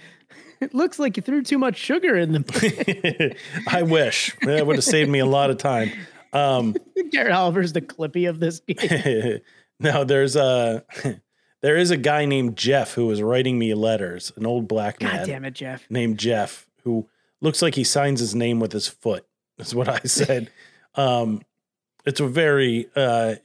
[0.61, 2.45] "It looks like you threw too much sugar in them."
[3.67, 5.91] I wish that would have saved me a lot of time.
[6.33, 6.75] Um,
[7.11, 9.41] Garrett Oliver's the Clippy of this game.
[9.81, 10.85] No, there's a
[11.61, 15.13] there is a guy named Jeff who was writing me letters, an old black God
[15.13, 15.85] man damn it, Jeff.
[15.89, 17.07] named Jeff who
[17.41, 19.25] looks like he signs his name with his foot.
[19.57, 20.49] Is what I said.
[20.95, 21.41] um,
[22.05, 23.35] it's a very uh,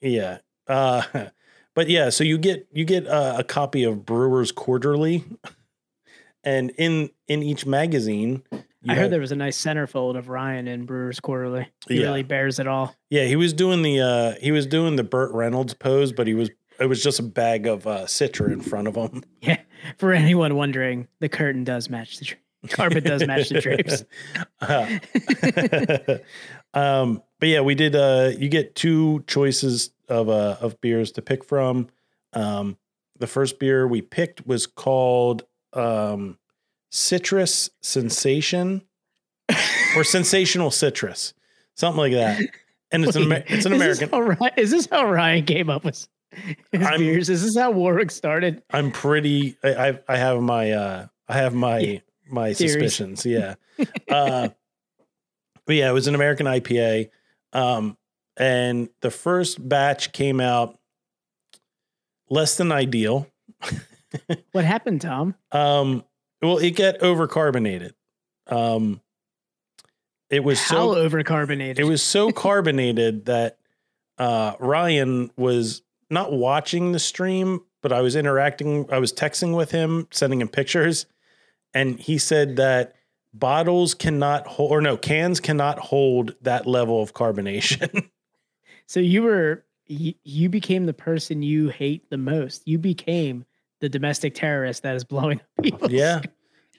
[0.00, 0.38] yeah.
[0.68, 1.02] Uh,
[1.74, 5.24] but yeah, so you get you get uh, a copy of Brewers Quarterly,
[6.44, 8.42] and in in each magazine,
[8.84, 11.68] you I heard there was a nice centerfold of Ryan in Brewers Quarterly.
[11.88, 12.06] He Yeah.
[12.06, 12.94] really bears it all.
[13.10, 16.34] Yeah, he was doing the uh he was doing the Burt Reynolds pose, but he
[16.34, 19.22] was it was just a bag of uh Citra in front of him.
[19.40, 19.58] Yeah.
[19.98, 24.04] For anyone wondering, the curtain does match the carpet does match the drapes.
[24.60, 26.18] Uh,
[26.78, 31.22] um but yeah, we did uh you get two choices of uh of beers to
[31.22, 31.88] pick from.
[32.32, 32.76] Um
[33.18, 36.38] the first beer we picked was called um
[36.94, 38.82] Citrus Sensation
[39.96, 41.34] or Sensational Citrus.
[41.76, 42.40] Something like that.
[42.92, 45.68] And it's an Amer- it's an Is American This Ryan, is this how Ryan came
[45.68, 46.06] up with
[46.70, 47.28] his I'm- beers?
[47.28, 48.62] Is this how Warwick started?
[48.70, 49.56] I'm pretty.
[49.64, 51.98] I I, I have my uh I have my Yeah.
[52.30, 52.72] my Theories.
[52.94, 53.26] suspicions.
[53.26, 53.54] Yeah.
[54.08, 54.50] uh,
[55.66, 57.10] but yeah, it was an American IPA,
[57.52, 57.96] um,
[58.36, 60.78] and the first batch came out
[62.30, 63.26] less than ideal.
[64.52, 65.34] What happened, Tom?
[65.50, 66.04] Um,
[66.44, 67.92] well, it got overcarbonated.
[68.46, 69.00] Um,
[70.30, 71.78] it was How so overcarbonated?
[71.78, 73.58] it was so carbonated that
[74.18, 78.86] uh, Ryan was not watching the stream, but I was interacting.
[78.90, 81.06] I was texting with him, sending him pictures,
[81.72, 82.94] and he said that
[83.32, 88.08] bottles cannot hold, or no, cans cannot hold that level of carbonation.
[88.86, 92.66] So you were you, you became the person you hate the most.
[92.66, 93.46] You became
[93.84, 95.90] the domestic terrorist that is blowing up people.
[95.90, 96.22] yeah,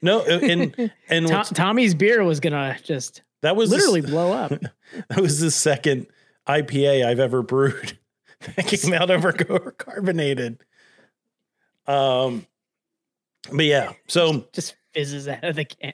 [0.01, 4.33] no, uh, and and Tom, Tommy's beer was gonna just that was the literally blow
[4.33, 4.49] up.
[5.09, 6.07] that was the second
[6.47, 7.99] IPA I've ever brewed
[8.55, 10.63] that came out over carbonated.
[11.85, 12.47] Um,
[13.51, 15.93] but yeah, so just fizzes out of the can.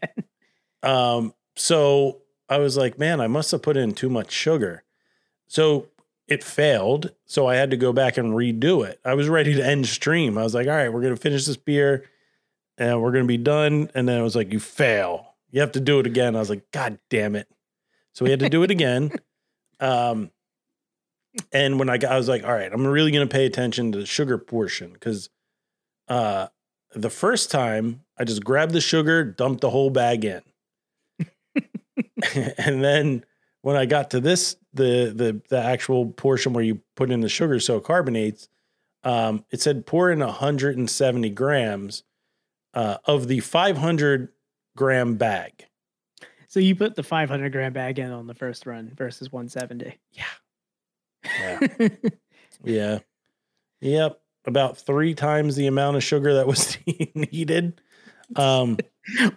[0.81, 4.85] Um, so I was like, man, I must have put in too much sugar.
[5.47, 5.89] So
[6.27, 7.11] it failed.
[7.25, 8.99] So I had to go back and redo it.
[9.03, 10.37] I was ready to end stream.
[10.37, 12.05] I was like, all right, we're going to finish this beer
[12.77, 13.89] and we're going to be done.
[13.93, 15.35] And then it was like, you fail.
[15.49, 16.35] You have to do it again.
[16.35, 17.47] I was like, God damn it.
[18.13, 19.11] So we had to do it again.
[19.79, 20.29] Um,
[21.51, 23.91] and when I got, I was like, all right, I'm really going to pay attention
[23.93, 25.31] to the sugar portion because
[26.07, 26.49] uh,
[26.93, 30.43] the first time I just grabbed the sugar, dumped the whole bag in.
[32.57, 33.25] and then
[33.61, 37.29] when I got to this, the the the actual portion where you put in the
[37.29, 38.47] sugar so it carbonates,
[39.03, 42.03] um, it said pour in 170 grams
[42.73, 44.29] uh, of the 500
[44.75, 45.65] gram bag.
[46.47, 49.97] So you put the 500 gram bag in on the first run versus 170.
[50.11, 51.89] Yeah.
[52.63, 52.99] Yeah.
[53.79, 54.21] Yep.
[54.45, 56.77] about three times the amount of sugar that was
[57.15, 57.81] needed.
[58.35, 58.77] Um,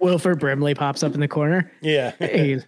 [0.01, 1.73] Wilford Brimley pops up in the corner.
[1.81, 2.61] yeah, Hey,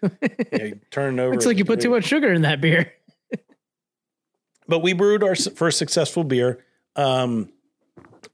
[0.52, 1.32] yeah turn over.
[1.32, 2.92] looks like you put too much sugar in that beer.
[4.68, 6.64] but we brewed our first successful beer.
[6.96, 7.50] Um,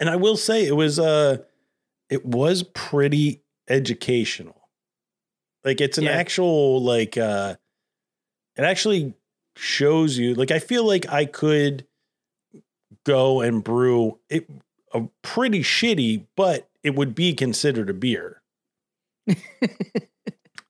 [0.01, 1.39] and I will say it was uh
[2.09, 4.69] it was pretty educational.
[5.65, 6.11] Like it's an Yeah.
[6.13, 7.57] actual like uh
[8.57, 9.15] it actually
[9.57, 11.87] shows you like I feel like I could
[13.05, 14.49] go and brew it
[14.95, 18.42] a pretty shitty, but it would be considered a beer.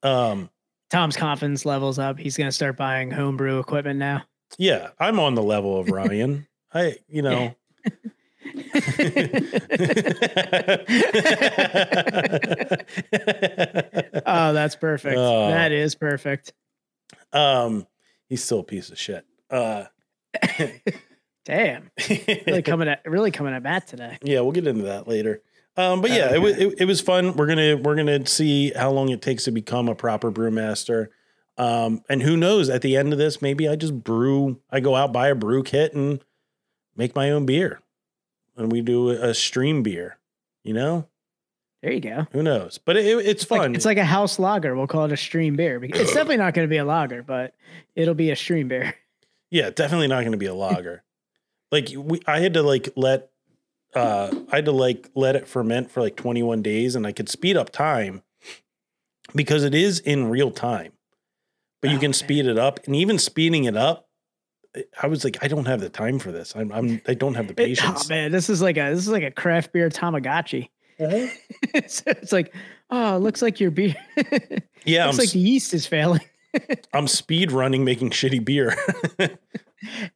[0.03, 0.51] um
[0.91, 2.19] Tom's confidence levels up.
[2.19, 4.23] He's gonna start buying homebrew equipment now.
[4.59, 6.47] yeah, I'm on the level of Ryan.
[6.75, 7.55] I you know
[13.15, 15.17] Oh, that's perfect.
[15.17, 15.49] Oh.
[15.49, 16.53] That is perfect.
[17.33, 17.87] um,
[18.29, 19.25] he's still a piece of shit.
[19.51, 19.85] Uh,
[21.45, 21.91] Damn.
[22.47, 24.19] Really coming at really coming at bat today.
[24.23, 25.43] yeah, we'll get into that later.
[25.77, 27.35] Um, but yeah, it was it, it was fun.
[27.37, 31.09] We're gonna we're gonna see how long it takes to become a proper brewmaster.
[31.59, 32.69] Um, and who knows?
[32.69, 34.61] At the end of this, maybe I just brew.
[34.71, 36.23] I go out buy a brew kit and
[36.97, 37.81] make my own beer,
[38.57, 40.19] and we do a stream beer.
[40.63, 41.09] You know,
[41.83, 42.27] There you go.
[42.33, 42.79] who knows?
[42.79, 43.75] But it, it's Like- fun.
[43.75, 44.77] it's like a house lager.
[44.77, 45.83] We'll call it a stream beer.
[45.83, 47.55] It's definitely not going to be a lager, but
[47.97, 48.95] it'll be a stream beer.
[49.51, 51.03] Yeah, definitely not going to be a lager.
[51.73, 53.32] like we, I had to like let,
[53.95, 57.29] uh, I had to like let it ferment for like 21 days, and I could
[57.29, 58.23] speed up time
[59.35, 60.93] because it is in real time.
[61.81, 62.15] But you Oh, can man.
[62.15, 64.09] speed it up, and even speeding it up,
[65.03, 66.55] I was like, I don't have the time for this.
[66.57, 68.09] I'm, I'm I don't have the It- oh patience.
[68.09, 70.69] man, this is like a this is like a craft beer Tamagotchi.
[70.99, 72.55] so it's like,
[72.91, 73.95] oh, it looks like your beer.
[74.85, 76.21] yeah, I'm, looks like the yeast is failing.
[76.93, 78.75] I'm speed running, making shitty beer.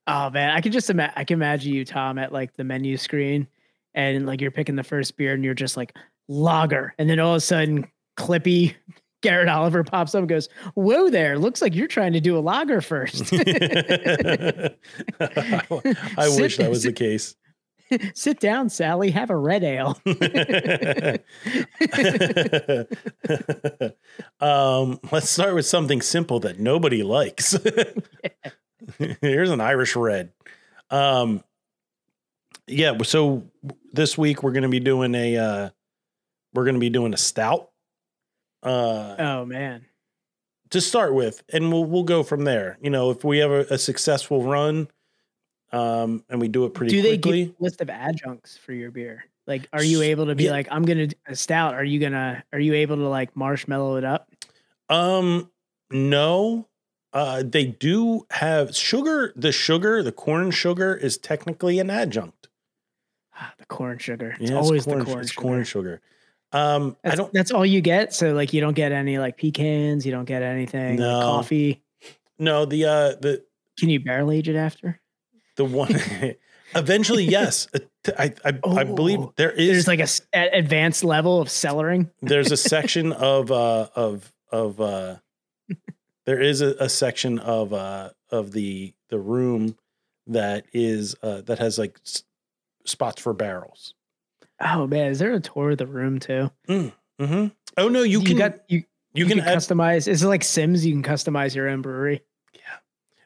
[0.07, 2.97] Oh man, I can just ima- I can imagine you, Tom, at like the menu
[2.97, 3.49] screen,
[3.97, 5.97] and like you're picking the first beer, and you're just like
[6.29, 8.75] lager, and then all of a sudden, Clippy
[9.23, 11.39] Garrett Oliver pops up and goes, "Whoa there!
[11.39, 13.33] Looks like you're trying to do a lager first.
[13.33, 14.69] I
[16.29, 17.35] Sit- wish that was the case.
[18.15, 19.11] Sit down, Sally.
[19.13, 19.97] Have a red ale."
[24.41, 27.57] um, let's start with something simple that nobody likes.
[29.21, 30.33] Here's an Irish red.
[30.91, 31.43] Um,
[32.67, 32.97] yeah.
[33.03, 33.45] So
[33.93, 35.71] this week we're going to be doing a uh,
[36.55, 37.71] we're going to be doing a stout.
[38.63, 39.85] Uh, oh man,
[40.71, 42.79] to start with, and we'll we'll go from there.
[42.81, 44.89] You know, if we have a, a successful run,
[45.73, 47.45] um, and we do it pretty do they quickly.
[47.47, 49.25] give a list of adjuncts for your beer?
[49.47, 50.51] Like, are you able to be Yeah.
[50.51, 51.75] like, I'm gonna do a stout?
[51.75, 52.43] Are you gonna?
[52.53, 54.29] Are you able to like marshmallow it up?
[54.89, 55.51] Um,
[55.91, 56.67] no.
[57.13, 59.33] Uh, they do have sugar.
[59.37, 62.36] The sugar, the corn sugar, is technically an adjunct.
[63.59, 64.37] The corn sugar.
[64.41, 65.43] It's Yeah, always corn, the corn It's sugar.
[65.43, 66.01] corn sugar.
[66.53, 67.33] Um, I don't.
[67.33, 68.15] that's all you get.
[68.15, 71.21] So like you don't get any like pecans, you don't get anything like No.
[71.21, 71.83] coffee.
[72.39, 73.45] No, the uh, the
[73.79, 75.01] Can you barrel age it after?
[75.57, 75.95] the one.
[76.75, 77.67] eventually, yes.
[78.19, 79.33] I I, I believe Oh.
[79.37, 79.87] there is.
[79.87, 80.01] There's like
[80.35, 82.11] a advanced level of cellaring.
[82.23, 85.17] there's a section of uh of of uh
[86.27, 89.77] there is a, a section of uh of the the room
[90.27, 91.99] that is uh that has like
[92.87, 93.95] spots for barrels
[94.61, 96.51] Oh man, is there a tour of the room too?
[96.69, 97.47] mm-hmm.
[97.77, 100.09] oh no you, can got you, you, you can, can add, customize.
[100.09, 100.85] Is it like Sims?
[100.87, 102.23] You can customize your own brewery.
[102.55, 102.61] Yeah.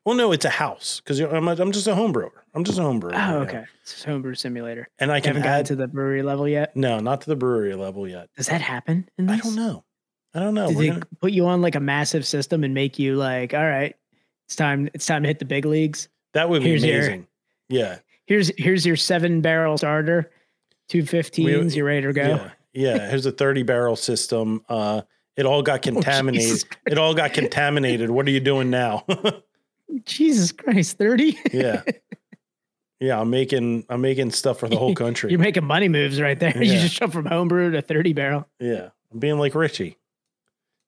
[0.04, 2.78] Well no it's a house because I'm, a- I'm just a home brewer i'm just
[2.78, 3.36] a home brewer Oh, right now.
[3.42, 3.64] okay.
[3.82, 4.88] It's a homebrew simulator.
[4.98, 6.74] and i You can haven't gotten to the brewery level yet.
[6.76, 9.08] no not to the brewery level yet Does that happen?
[9.18, 9.84] In i don't know
[10.34, 12.74] i don't know Did We're they gonna- put you on like a massive system and
[12.74, 13.94] make you like, all right,
[14.46, 14.88] it's time.
[14.94, 16.08] It's time to hit the big leagues.
[16.34, 17.26] that would be here's your- amazing
[17.68, 17.98] yeah
[18.30, 20.30] Here's here's your seven barrel starter,
[20.88, 21.74] two fifteens.
[21.74, 22.22] You're ready to go.
[22.22, 23.10] Yeah, yeah.
[23.10, 24.64] Here's a 30 barrel system.
[24.68, 25.00] Uh,
[25.36, 26.62] it all got contaminated.
[26.62, 28.08] Oh, it all got contaminated.
[28.08, 29.04] What are you doing now?
[30.04, 31.36] Jesus Christ, thirty.
[31.52, 31.82] yeah,
[33.00, 33.20] yeah.
[33.20, 35.32] I'm making I'm making stuff for the whole country.
[35.32, 36.56] You're making money moves right there.
[36.56, 38.46] You just jump from homebrew to thirty barrel.
[38.60, 39.98] yeah, I'm being like Richie.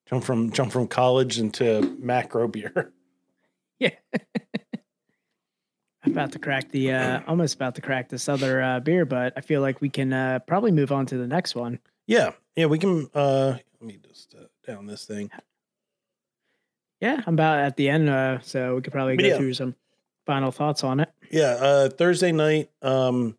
[0.08, 2.92] Jump from jump from college into macro beer.
[3.80, 3.90] Yeah.
[6.04, 9.32] I'm about to crack the uh almost about to crack this other uh beer, but
[9.36, 11.78] I feel like we can uh probably move on to the next one.
[12.06, 12.66] Yeah, yeah.
[12.66, 13.08] We can.
[13.14, 15.30] uh Let me just uh, down this thing.
[17.00, 19.36] Yeah, I'm about at the end, uh, so we could probably go Yeah.
[19.36, 19.74] through some
[20.26, 21.10] final thoughts on it.
[21.30, 23.36] Yeah, uh Thursday night, um,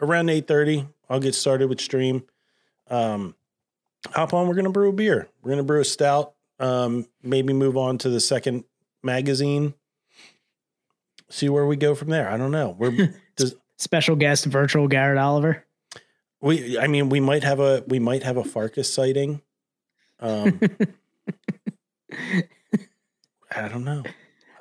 [0.00, 2.24] around eight thirty, I'll get started with stream.
[2.88, 3.34] Um,
[4.12, 4.46] hop on.
[4.48, 5.28] We're gonna brew a beer.
[5.42, 6.34] We're gonna brew a stout.
[6.60, 8.64] Um, maybe move on to the second
[9.02, 9.74] magazine.
[11.34, 12.30] See where we go from there.
[12.30, 12.76] I don't know.
[12.78, 15.64] We're does special guest virtual Garrett Oliver.
[16.40, 19.42] We, I mean, we might have a we might have a Farkas sighting.
[20.20, 20.60] Um,
[23.50, 24.04] I don't know.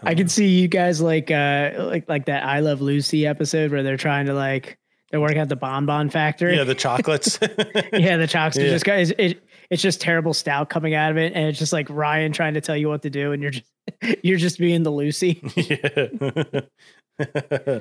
[0.02, 3.84] I can see you guys like uh like like that I Love Lucy episode where
[3.84, 4.80] they're trying to like
[5.12, 6.58] they're working at the bonbon factory.
[6.58, 7.38] Yeah, the chocolates.
[7.94, 8.72] yeah, the chocolates Yeah.
[8.74, 9.12] just guys.
[9.20, 12.54] It, it's just terrible stout coming out of it, and it's just like Ryan trying
[12.56, 13.72] to tell you what to do, and you're just
[14.24, 15.42] you're just being the Lucy.
[17.20, 17.80] yeah.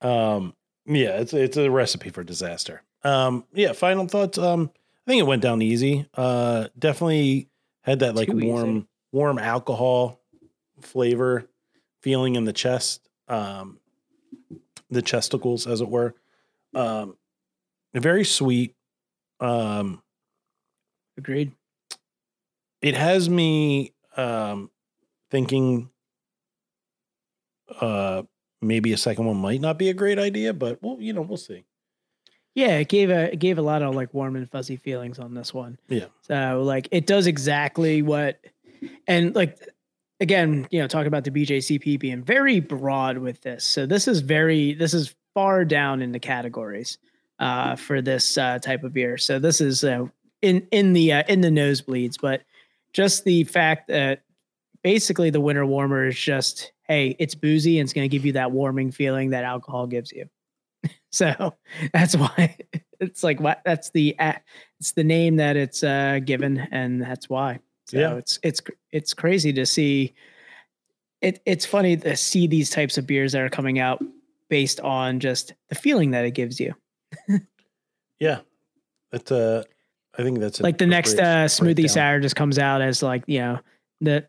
[0.00, 0.54] um,
[0.86, 2.82] yeah, it's it's a recipe for disaster.
[3.02, 4.38] Um, yeah, final thoughts.
[4.38, 4.70] Um,
[5.06, 6.06] I think it went down easy.
[6.14, 7.48] Uh, definitely
[7.82, 8.46] had that like Too easy.
[8.46, 10.20] warm, warm alcohol
[10.80, 11.48] flavor
[12.00, 13.78] feeling in the chest, um,
[14.90, 16.14] the chesticles, as it were.
[16.74, 17.16] Um,
[17.94, 18.74] very sweet.
[19.40, 20.02] Um,
[21.16, 21.52] Agreed.
[22.82, 24.70] it has me um
[25.30, 25.90] thinking
[27.80, 28.22] uh
[28.60, 31.36] maybe a second one might not be a great idea but well you know we'll
[31.36, 31.64] see
[32.54, 35.34] Yeah, it gave a it gave a lot of like warm and fuzzy feelings on
[35.34, 35.76] this one.
[35.88, 36.06] Yeah.
[36.22, 38.38] So like it does exactly what,
[39.08, 39.58] and like
[40.20, 43.64] again, you know, talk about the BJCP being very broad with this.
[43.64, 46.98] So this is very this is far down in the categories
[47.40, 49.18] uh, for this uh, type of beer.
[49.18, 50.06] So this is uh,
[50.44, 52.42] in in the uh, in the nosebleeds, but
[52.92, 54.22] just the fact that
[54.82, 58.32] basically the winter warmer is just hey, it's boozy and it's going to give you
[58.32, 60.28] that warming feeling that alcohol gives you.
[61.10, 61.54] So
[61.92, 62.56] that's why
[63.00, 64.40] it's like what that's the a-
[64.80, 67.60] it's the name that it's uh, given, and that's why.
[67.86, 68.14] So Yeah.
[68.16, 70.12] it's it's it's crazy to see.
[71.22, 74.02] It it's funny to see these types of beers that are coming out
[74.48, 76.74] based on just the feeling that it gives you.
[78.18, 78.40] yeah
[79.12, 79.62] that's uh
[80.18, 81.88] i think that's like the next uh, smoothie breakdown.
[81.88, 83.58] sour just comes out as like you know
[84.00, 84.26] the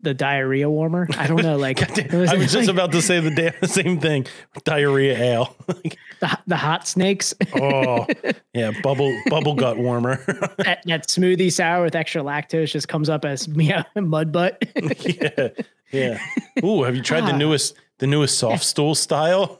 [0.00, 1.08] the diarrhea warmer.
[1.16, 3.18] I don't know, like God damn, it was i was just like about to say
[3.18, 4.26] the damn same thing
[4.64, 7.34] diarrhea ale Like, the, the hot snakes.
[7.54, 8.06] oh
[8.52, 10.16] yeah bubble bubble gut warmer
[10.58, 14.62] that, that smoothie sour with extra lactose just comes up as yeah, mud butt.
[15.02, 15.48] yeah
[15.92, 16.18] yeah
[16.62, 17.36] Ooh, have you tried the Ah.
[17.38, 19.58] newest the newest soft stool style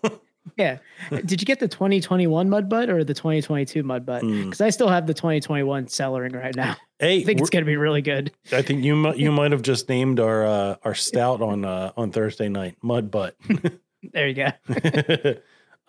[0.56, 0.78] yeah.
[1.10, 4.22] Did you get the 2021 mud butt or the 2022 mud butt?
[4.22, 4.44] Hmm.
[4.44, 6.76] Because I still have the 2021 cellaring right now.
[6.98, 8.32] hey I think it's gonna be really good.
[8.52, 11.92] I think you might you might have just named our uh, our stout on uh,
[11.96, 13.36] on Thursday night mud butt.
[14.12, 15.34] There you go.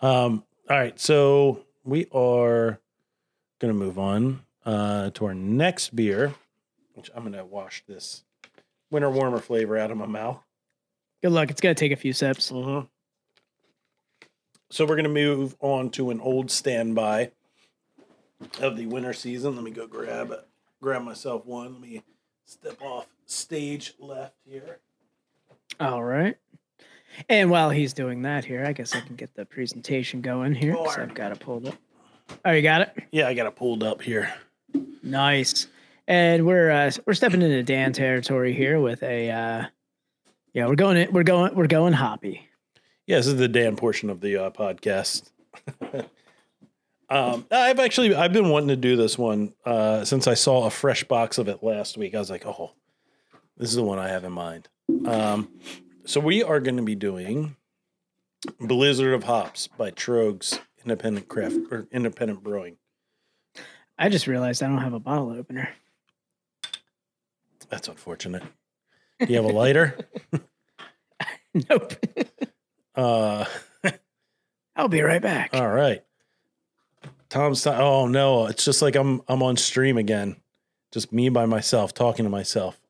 [0.00, 2.80] um, all right, so we are
[3.60, 6.34] gonna move on uh, to our next beer,
[6.94, 8.24] which I'm gonna wash this
[8.90, 10.42] winter warmer flavor out of my mouth.
[11.22, 11.50] Good luck.
[11.50, 12.50] It's gonna take a few sips.
[12.50, 12.86] Mm-hmm.
[14.70, 17.30] So we're gonna move on to an old standby
[18.60, 19.54] of the winter season.
[19.54, 20.46] Let me go grab it,
[20.82, 21.72] grab myself one.
[21.74, 22.02] Let me
[22.44, 24.78] step off stage left here.
[25.80, 26.36] All right.
[27.28, 30.74] And while he's doing that here, I guess I can get the presentation going here.
[30.74, 31.02] 'cause Sure.
[31.04, 31.74] I've got it pulled up.
[32.44, 32.90] Oh, you got it?
[33.10, 34.32] Yeah, I got it pulled up here.
[35.02, 35.66] Nice.
[36.06, 39.64] And we're uh, we're stepping into Dan territory here with a uh,
[40.52, 42.47] yeah, we're going in, we're going we're going hoppy.
[43.08, 45.30] Yeah, this is the Dan portion of the uh, podcast.
[47.08, 50.70] um, I've actually I've been wanting to do this one uh, since I saw a
[50.70, 52.14] fresh box of it last week.
[52.14, 52.72] I was like, oh,
[53.56, 54.68] this is the one I have in mind.
[55.06, 55.48] Um,
[56.04, 57.56] so we are going to be doing
[58.60, 62.76] Blizzard of Hops by Troegs Independent Craft or Independent Brewing.
[63.98, 65.70] I just realized I don't have a bottle opener.
[67.70, 68.42] That's unfortunate.
[69.18, 69.96] Do you have a lighter?
[71.70, 71.94] nope.
[72.98, 73.44] uh,
[74.76, 75.50] I'll be right back.
[75.54, 76.02] All right.
[77.28, 80.36] Tom's ti- oh no, it's just like I'm I'm on stream again.
[80.92, 82.80] Just me by myself talking to myself.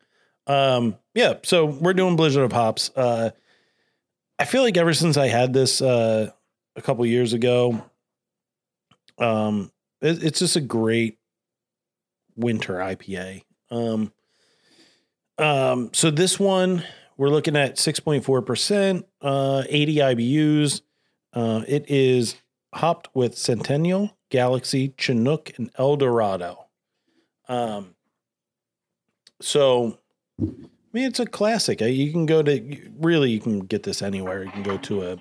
[0.46, 2.90] Um yeah, so we're doing Blizzard of Hops.
[2.94, 3.30] Uh
[4.38, 6.30] I feel like ever since I had this uh
[6.76, 7.82] a couple years ago
[9.18, 11.18] um it, it's just a great
[12.36, 13.42] winter IPA.
[13.70, 14.12] Um
[15.38, 16.84] um so this one
[17.18, 20.80] we're looking at 6.4%, uh 80 IBUs.
[21.34, 22.36] Uh, it is
[22.74, 26.66] hopped with Centennial, Galaxy, Chinook, and Eldorado.
[27.48, 27.94] Um,
[29.40, 29.98] so,
[30.40, 30.44] I
[30.92, 31.82] mean, it's a classic.
[31.82, 34.44] Uh, You can go to really, you can get this anywhere.
[34.44, 35.16] You can go to a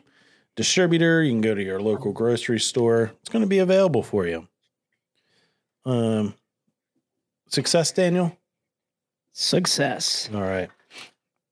[0.55, 1.23] distributor.
[1.23, 3.11] You can go to your local grocery store.
[3.21, 4.47] It's going to be available for you.
[5.85, 6.35] Um,
[7.47, 8.37] success, Daniel.
[9.33, 10.29] Success.
[10.33, 10.69] All right.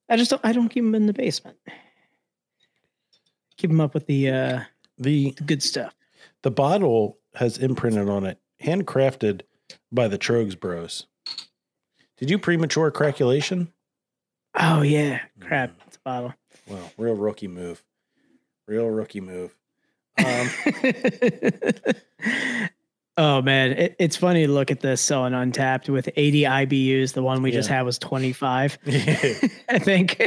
[0.09, 1.57] I just don't, I don't keep them in the basement.
[3.57, 4.59] Keep them up with the uh,
[4.97, 5.93] The the good stuff.
[6.43, 9.41] the bottle has imprinted on it, handcrafted
[9.91, 11.07] by the Troegs Bros.
[12.17, 13.71] Did you premature craculation?
[14.57, 15.73] Oh yeah, crap.
[15.87, 16.33] It's a bottle.
[16.67, 17.83] Well, real rookie move.
[18.67, 19.55] Real rookie move.
[20.17, 20.49] Um,
[23.17, 27.13] oh man, it, it's funny to look at this on Untappd with 80 IBUs.
[27.13, 28.77] The one we just had was 25,
[29.69, 30.21] I think,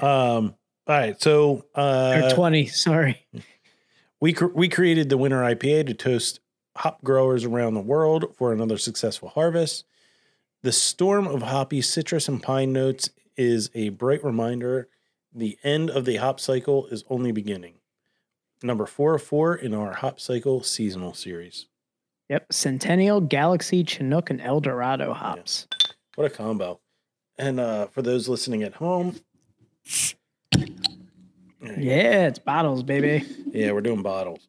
[0.00, 0.54] um,
[0.86, 1.20] all right.
[1.20, 2.66] So or uh, 20.
[2.66, 3.24] Sorry.
[4.20, 6.40] we cr- we created the winter IPA to toast
[6.76, 9.84] hop growers around the world for another successful harvest.
[10.62, 14.88] The storm of hoppy citrus and pine notes is a bright reminder
[15.34, 17.74] the end of the hop cycle is only beginning.
[18.62, 21.66] Number four of four in our hop cycle seasonal series.
[22.32, 25.66] Yep, Centennial, Galaxy, Chinook, and El Dorado hops.
[26.14, 26.80] What a combo.
[27.36, 29.16] And uh, for those listening at home,
[31.60, 33.26] Yeah, it's bottles, baby.
[33.52, 34.48] yeah, we're doing bottles.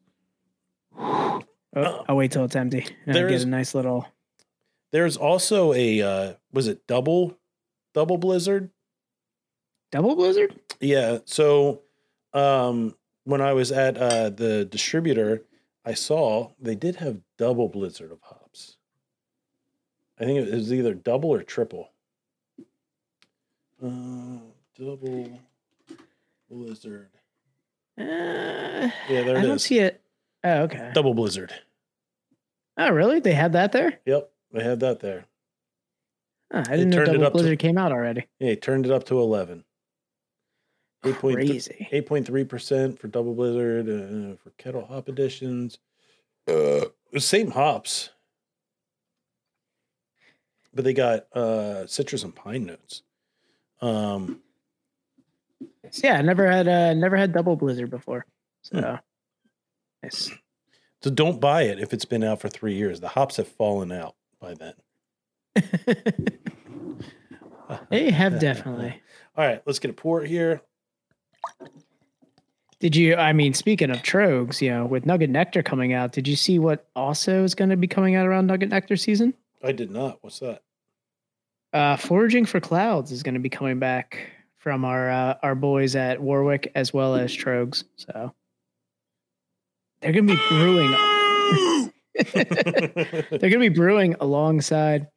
[0.98, 1.42] Oh,
[1.76, 2.86] I'll wait till it's empty.
[3.04, 4.08] And get a nice little.
[4.90, 7.36] There's also a uh, was it double
[7.92, 8.70] double blizzard?
[9.92, 10.58] Double blizzard?
[10.80, 11.18] Yeah.
[11.26, 11.82] So
[12.32, 15.42] um when I was at uh the distributor,
[15.84, 18.76] I saw they did have double blizzard of hops.
[20.18, 21.90] I think it was either double or triple.
[23.82, 24.38] Uh
[24.78, 25.40] double
[26.50, 27.08] blizzard.
[27.98, 29.36] Uh, Yeah, there it is.
[29.36, 29.62] I it don't is.
[29.62, 30.00] see it.
[30.42, 30.90] Oh, okay.
[30.94, 31.52] Double blizzard.
[32.76, 33.20] Oh, really?
[33.20, 34.00] They had that there?
[34.04, 35.26] Yep, they had that there.
[36.52, 38.26] Oh, I didn't know turned it Double up to- Blizzard came out already.
[38.40, 39.64] Yeah, turned it up to 11.
[41.04, 41.88] 8.3 Crazy.
[41.92, 45.78] 8.3% for double blizzard uh, for kettle hop editions.
[46.48, 46.86] Uh,
[47.18, 48.10] same hops.
[50.74, 53.02] But they got uh, citrus and pine notes.
[53.80, 54.40] Um,
[56.02, 58.26] Yeah, I never had uh never had Double Blizzard before.
[58.62, 58.96] So Hmm.
[60.02, 60.30] nice.
[61.02, 63.00] so don't buy it if it's been out for three years.
[63.00, 64.74] The hops have fallen out by then.
[67.90, 69.00] They have definitely.
[69.36, 70.60] All right, let's get a pour here.
[72.80, 73.16] Did you?
[73.16, 76.58] I mean, speaking of Troegs, you know, with Nugget Nectar coming out, did you see
[76.58, 79.34] what also is going to be coming out around Nugget Nectar season?
[79.62, 80.18] I did not.
[80.20, 80.62] What's that?
[81.72, 85.96] Uh, Foraging for Clouds is going to be coming back from our uh, our boys
[85.96, 87.84] at Warwick as well as Troegs.
[87.96, 88.34] So
[90.00, 90.90] they're going to be brewing.
[92.32, 95.08] they're going to be brewing alongside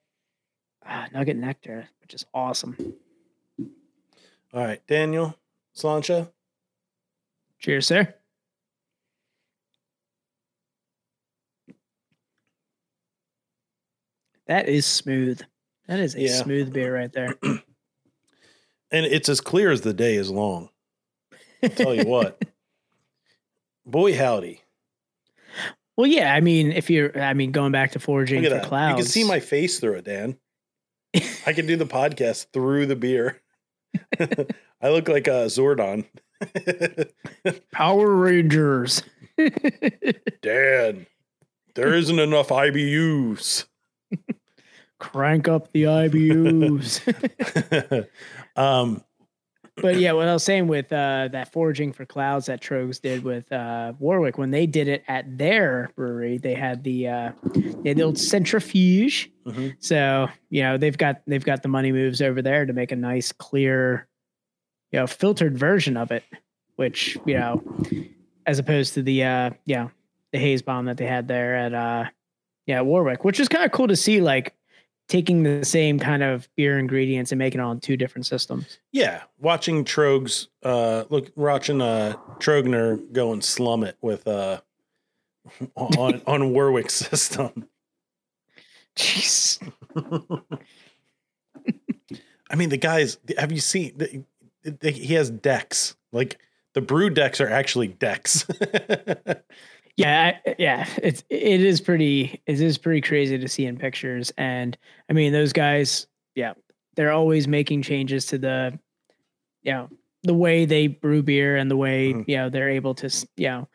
[0.86, 2.96] uh, Nugget Nectar, which is awesome.
[4.54, 5.38] All right, Daniel,
[5.78, 6.32] Sláinte.
[7.60, 8.14] Cheers, sir.
[14.48, 15.42] That is smooth.
[15.88, 16.42] That is a Yeah.
[16.44, 17.36] smooth beer right there.
[18.90, 20.70] And it's as clear as the day is long.
[21.62, 22.42] I'll tell you what.
[23.86, 24.62] Boy, howdy.
[25.98, 26.34] well, yeah.
[26.34, 28.64] I mean, if you're, I mean, going back to foraging for that.
[28.64, 30.38] clouds, You can see my face through it, Dan.
[31.46, 33.42] I can do the podcast through the beer.
[34.82, 36.06] I look like a Zordon.
[37.72, 39.04] Power Rangers.
[40.42, 41.08] Dan,
[41.76, 43.66] there isn't enough IBUs.
[45.00, 47.02] Crank up the IBUs.
[48.56, 49.04] um,
[49.82, 53.24] but yeah, what I was saying with uh, that foraging for clouds that Troegs did
[53.24, 57.90] with uh, Warwick, when they did it at their brewery, they had the uh, they
[57.90, 59.32] had the old centrifuge.
[59.46, 59.76] Mhm.
[59.80, 62.96] So you know they've got they've got the money moves over there to make a
[62.96, 64.08] nice clear,
[64.92, 66.24] you know, filtered version of it,
[66.76, 67.64] which you know,
[68.46, 69.90] as opposed to the uh, yeah
[70.34, 72.06] the haze bomb that they had there at uh,
[72.66, 74.54] yeah Warwick, which is kind of cool to see like
[75.08, 78.80] taking the same kind of beer ingredients and making it on two different systems.
[78.92, 84.62] yeah, watching Troegs, uh, look, watching uh, Trogner go and slum it with uh,
[85.76, 87.68] on on Warwick system.
[88.96, 89.60] Jeez.
[92.50, 93.18] I mean, the guys.
[93.38, 93.94] Have you seen?
[93.98, 94.24] The,
[94.64, 95.96] the, he has decks.
[96.12, 96.40] Like
[96.74, 98.48] the brew decks are actually decks.
[99.98, 104.32] Yeah, I- yeah, it's it is pretty it is pretty crazy to see in pictures,
[104.38, 104.78] and
[105.10, 106.54] I mean those guys, yeah,
[106.96, 108.80] they're always making changes to the,
[109.64, 109.90] you know,
[110.24, 112.26] the way they brew beer and the way Mhm.
[112.28, 113.68] you know they're able to, you know,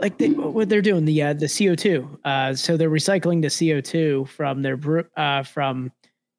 [0.00, 3.50] like they, what they're doing the uh, the CO two, uh, so they're recycling the
[3.50, 5.90] CO two from their brew uh, from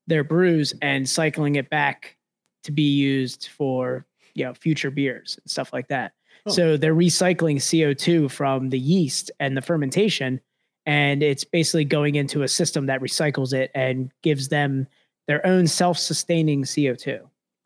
[0.07, 2.17] their brews and cycling it back
[2.63, 6.13] to be used for you know future beers and stuff like that.
[6.45, 6.51] Oh.
[6.51, 10.41] So they're recycling CO2 from the yeast and the fermentation,
[10.85, 14.87] and it's basically going into a system that recycles it and gives them
[15.27, 17.21] their own self-sustaining CO2.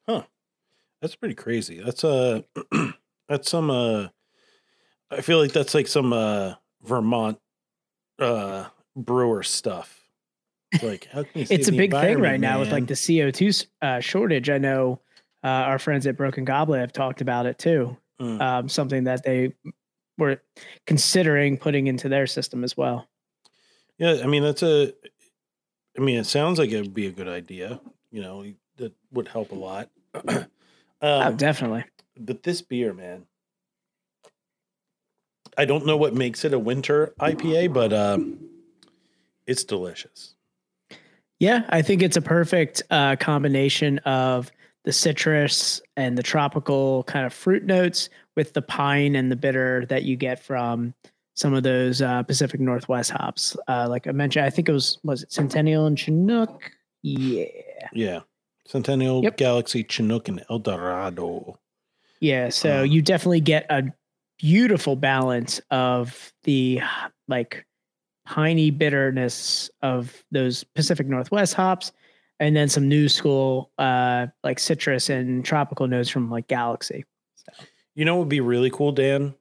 [0.07, 0.23] Huh.
[1.01, 1.82] that's pretty crazy.
[1.82, 2.41] That's uh
[3.30, 4.07] that's some uh
[5.09, 7.39] I feel like that's like some uh Vermont
[8.19, 8.65] uh
[8.95, 10.01] brewer stuff.
[10.71, 12.93] It's like how can you It's a big thing right environment, now with like the
[12.93, 14.49] CO2 uh, shortage.
[14.49, 14.99] I know
[15.43, 17.95] uh, our friends at Broken Goblet have talked about it too.
[18.22, 18.41] Mm.
[18.41, 19.53] Um, something that they
[20.18, 20.41] were
[20.88, 23.07] considering putting into their system as well.
[23.97, 24.93] Yeah, I mean that's a.
[25.97, 27.80] I mean, it sounds like it would be a good idea.
[28.11, 28.45] You know,
[28.78, 29.89] that would help a lot.
[30.28, 30.45] oh,
[31.01, 31.86] um, definitely.
[32.18, 33.26] but this beer, man,
[35.57, 38.39] I don't know what makes it a winter IPA, but um,
[39.47, 40.36] it's delicious.
[41.39, 44.51] Yeah, I think it's a perfect uh, combination of
[44.86, 49.86] the citrus and the tropical kind of fruit notes with the pine and the bitter
[49.88, 50.93] that you get from
[51.36, 53.57] some of those uh, Pacific Northwest hops.
[53.67, 56.71] Uh, like I mentioned, I think it was was it Centennial and Chinook.
[57.01, 57.45] Yeah,
[57.93, 58.19] Yeah,
[58.65, 59.38] Centennial Yep.
[59.38, 61.59] Galaxy Chinook and El Dorado.
[62.21, 62.49] yeah.
[62.49, 63.83] So Um, you definitely get a
[64.39, 66.81] beautiful balance of the
[67.27, 67.65] like
[68.25, 71.91] piney bitterness of those Pacific Northwest hops,
[72.39, 77.05] and then some new school uh, like citrus and tropical notes from like Galaxy.
[77.93, 79.36] You know, it would be really cool, Dan,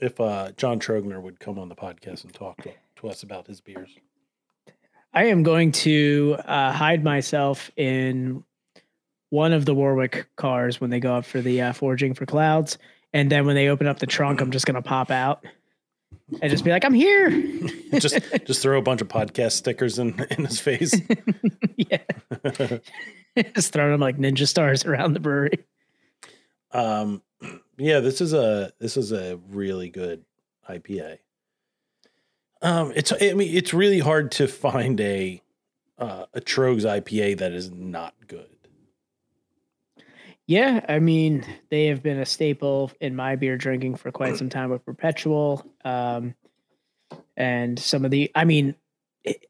[0.00, 3.46] if uh, John Trogner would come on the podcast and talk to, to us about
[3.46, 3.96] his beers.
[5.14, 8.44] I am going to uh, hide myself in
[9.30, 12.78] one of the Warwick cars when they go up for the uh, forging for clouds,
[13.12, 15.44] and then when they open up the trunk, I'm just gonna pop out
[16.40, 17.30] and just be like, "I'm here."
[17.98, 20.94] just just throw a bunch of podcast stickers in in his face.
[21.76, 21.98] yeah,
[23.54, 25.64] just throwing them like ninja stars around the brewery.
[26.72, 27.22] um,
[27.78, 30.24] yeah, this is a this is a really good
[30.68, 31.18] IPA.
[32.62, 35.40] Um, it's I mean it's really hard to find a
[35.98, 38.55] uh, a Troegs IPA that is not good.
[40.48, 44.48] Yeah, I mean, they have been a staple in my beer drinking for quite some
[44.48, 45.66] time with Perpetual.
[45.84, 46.34] Um,
[47.36, 48.76] and some of the, I mean,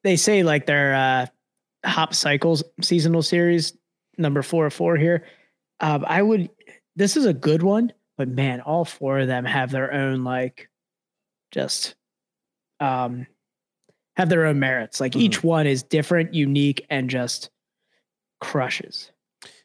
[0.03, 1.26] they say like their uh,
[1.84, 3.74] Hop Cycles seasonal series,
[4.16, 5.26] number four of four here.
[5.80, 6.49] Um, I would,
[6.97, 10.70] this is a good one, but man, all four of them have their own, like,
[11.53, 11.94] just,
[12.80, 13.26] um,
[14.16, 14.99] have their own merits.
[14.99, 17.51] Like each one is different, unique, and just
[18.40, 19.11] crushes.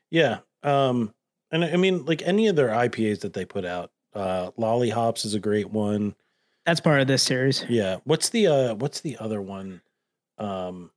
[0.10, 0.40] Yeah.
[0.64, 1.14] Um,
[1.52, 5.34] and I mean, like any of their IPAs that they put out, uh, LolliHops is
[5.34, 6.16] a great one.
[6.66, 7.66] That's part of this series.
[7.68, 7.98] Yeah.
[8.04, 9.82] What's the uh, what's the other one?
[10.38, 10.92] Um,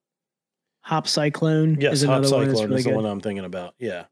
[0.83, 2.97] Hop Cyclone yes, is Hop another one Cyclone really is the good.
[2.97, 3.75] one I'm thinking about.
[3.79, 4.05] Yeah.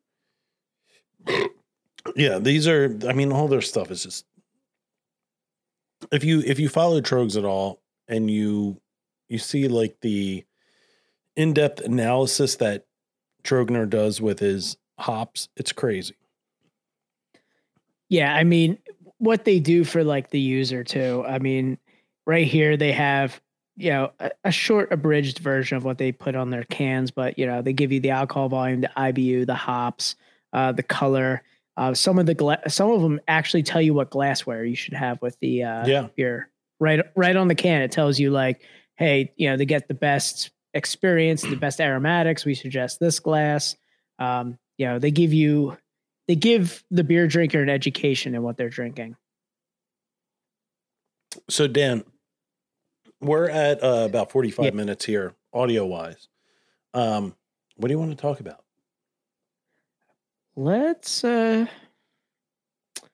[2.17, 2.99] Yeah, these are.
[3.09, 4.27] I mean, all their stuff is just.
[6.11, 8.81] If you if you follow Troegs at all, and you
[9.29, 10.45] you see like the
[11.37, 12.87] in depth analysis that
[13.45, 16.17] Trogner does with his hops, it's crazy.
[18.13, 18.77] Yeah, I mean,
[19.17, 21.25] what they do for like the user too.
[21.27, 21.79] I mean,
[22.27, 23.41] right here they have
[23.77, 27.39] you know a, a short abridged version of what they put on their cans, but
[27.39, 30.15] you know they give you the alcohol volume, the IBU, the hops,
[30.53, 31.43] uh, the color.
[31.79, 34.93] Uh, some of the gla- some of them actually tell you what glassware you should
[34.93, 36.09] have with the uh, Yeah.
[36.15, 36.51] beer.
[36.79, 38.61] Right, right on the can, it tells you like,
[38.97, 43.75] hey, you know, to get the best experience, the best aromatics, we suggest this glass.
[44.19, 45.79] Um, you know, they give you
[46.29, 49.17] they give the beer drinker an education in what they're drinking.
[51.49, 52.05] So Dan,
[53.21, 54.71] we're at uh, about 45 Yeah.
[54.73, 56.29] minutes here, audio wise.
[56.95, 57.35] Um,
[57.77, 58.63] what do you want to talk about?
[60.55, 61.67] Let's uh
[63.01, 63.07] I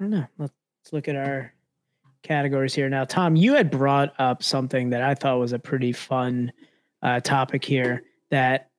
[0.00, 0.26] don't know.
[0.38, 0.52] Let's
[0.92, 1.52] look at our
[2.22, 3.04] categories here now.
[3.04, 6.50] Tom, you had brought up something that I thought was a pretty fun
[7.02, 8.70] uh topic here that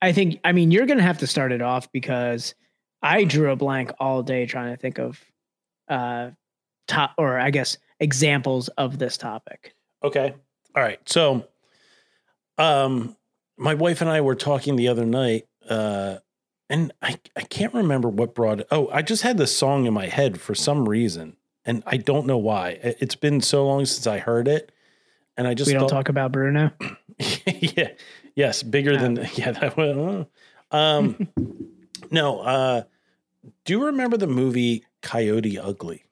[0.00, 2.54] I think I mean you're gonna have to start it off because
[3.02, 5.20] I drew a blank all day trying to think of
[5.88, 6.30] uh
[6.88, 9.74] top or I guess examples of this topic.
[10.02, 10.34] Okay.
[10.74, 11.00] All right.
[11.08, 11.46] So,
[12.58, 13.16] um,
[13.56, 16.16] my wife and I were talking the other night, uh,
[16.68, 18.66] and I, I can't remember what brought it.
[18.70, 22.26] Oh, I just had this song in my head for some reason, and I don't
[22.26, 22.70] know why.
[22.82, 24.70] It- It's been so long since I heard it,
[25.36, 26.70] and I just we don't thought- talk about Bruno.
[27.46, 27.88] yeah.
[28.34, 28.62] Yes.
[28.62, 29.52] Bigger than yeah.
[29.52, 30.26] That one.
[30.70, 31.28] Um.
[32.10, 32.40] no.
[32.40, 32.82] Uh.
[33.64, 36.04] Do you remember the movie Coyote Ugly?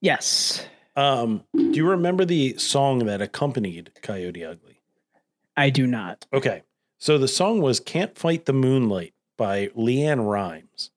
[0.00, 0.66] Yes.
[0.96, 1.44] Um.
[1.54, 4.80] Do you remember the song that accompanied Coyote Ugly?
[5.56, 6.26] I do not.
[6.32, 6.62] Okay.
[6.98, 10.90] So the song was Can't Fight the Moonlight by LeAnn Rimes.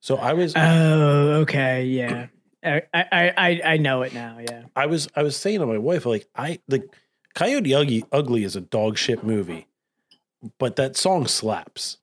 [0.00, 2.26] So I was Oh, okay, yeah.
[2.64, 3.04] I, I
[3.36, 4.38] I I know it now.
[4.40, 4.64] Yeah.
[4.74, 6.88] I was I was saying to my wife, like, I the
[7.34, 9.66] Coyote Ugly Ugly is a dog shit movie,
[10.58, 11.98] but that song slaps.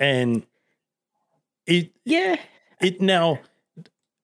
[0.00, 0.44] And
[1.66, 2.36] it Yeah.
[2.80, 3.38] it now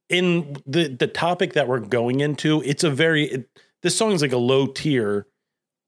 [0.09, 3.49] in the the topic that we're going into, it's a very it,
[3.83, 5.27] this song is like a low tier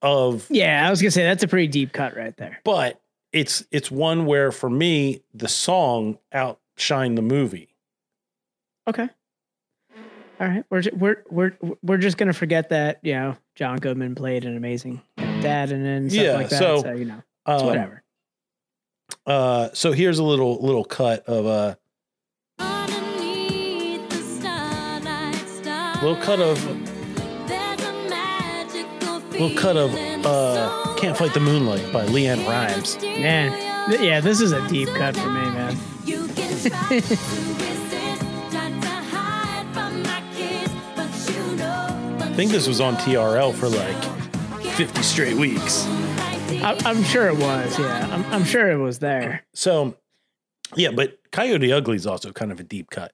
[0.03, 2.61] of Yeah, I was gonna say that's a pretty deep cut right there.
[2.65, 3.01] but
[3.33, 7.75] it's it's one where for me the song outshined the movie.
[8.87, 9.09] Okay.
[10.41, 14.45] All right, we're we're we're we're just gonna forget that you know John Goodman played
[14.45, 15.03] an amazing
[15.41, 16.59] dad and then stuff Yeah, like that.
[16.59, 18.03] so, So, you know, it's Um, whatever.
[19.27, 21.75] Uh, so here's a little little cut of uh,
[22.59, 26.75] Underneath starlight little cut of a
[29.41, 29.95] little cut of
[30.27, 32.97] uh, "Can't Fight the Moonlight" by LeAnn Rimes.
[33.03, 35.77] Man, th- yeah, this is a deep cut for me, man.
[36.05, 42.17] You can try to resist, try to hide from my kiss, but you know.
[42.21, 44.03] I think this was on TRL for like
[44.75, 45.87] 50 straight weeks.
[46.63, 47.79] I, I'm sure it was.
[47.79, 49.45] Yeah, I'm, I'm sure it was there.
[49.55, 49.97] So,
[50.77, 53.13] yeah, but Coyote Ugly is also kind of a deep cut.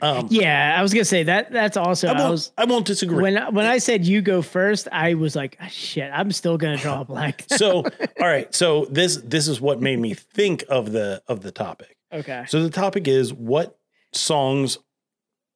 [0.00, 1.52] Um, Yeah, I was gonna say that.
[1.52, 2.08] That's also.
[2.08, 3.22] I I, won't, was I won't disagree.
[3.22, 6.76] when when I said you go first, I was like, "Ah, shit, I'm still gonna
[6.76, 7.44] draw a blank.
[7.56, 7.84] so,
[8.20, 8.52] all right.
[8.54, 11.96] So this this is what made me think of the of the topic.
[12.12, 12.44] okay.
[12.48, 13.78] So the topic is what
[14.12, 14.78] songs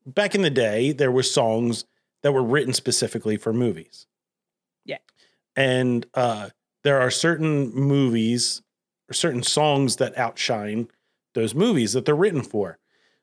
[0.07, 1.85] back in the day there were songs
[2.23, 4.07] that were written specifically for movies.
[4.85, 4.99] Yeah.
[5.57, 6.51] And uh
[6.89, 8.63] there are certain movies
[9.11, 10.89] or certain songs that outshine
[11.35, 12.79] those movies that they're written for.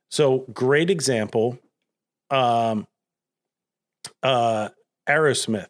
[0.08, 1.58] So great example
[2.30, 2.86] um
[4.22, 4.70] uh
[5.10, 5.70] Aerosmith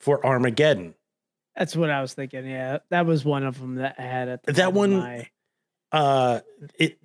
[0.00, 0.94] for Armageddon.
[1.56, 2.44] That's what I was thinking.
[2.44, 5.28] Yeah, that was one of them that I had at the That one- my-
[5.92, 6.40] uh
[6.76, 6.98] it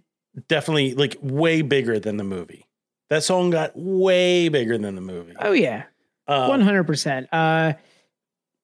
[0.47, 2.66] definitely like way bigger than the movie
[3.12, 5.84] that song got way bigger than the movie Oh yeah,
[6.28, 7.28] Um, one hundred percent.
[7.32, 7.74] Uh,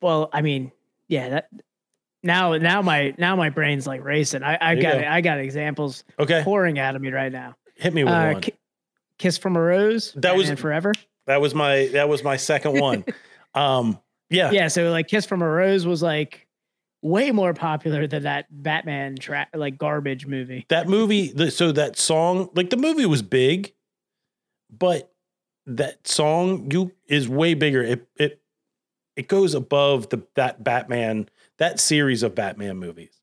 [0.01, 0.71] well, I mean,
[1.09, 1.29] yeah.
[1.29, 1.49] That
[2.23, 4.43] now, now my now my brain's like racing.
[4.43, 5.07] I I got go.
[5.07, 7.55] I got examples okay pouring out of me right now.
[7.75, 8.53] hit me with Uh, one Ki-
[9.17, 10.13] Kiss from a Rose.
[10.15, 10.93] That was- forever.
[11.27, 13.03] that was my that was my second one
[13.53, 13.99] um
[14.31, 16.45] yeah, Yeah, so like Kiss from a Rose was like
[17.01, 20.65] way more popular than that Batman tra- like garbage movie.
[20.69, 23.73] that movie the, so that song like the movie was big
[24.69, 25.11] but
[25.65, 28.41] that song you is way bigger it it
[29.19, 33.15] it goes above the that batman that series of batman movies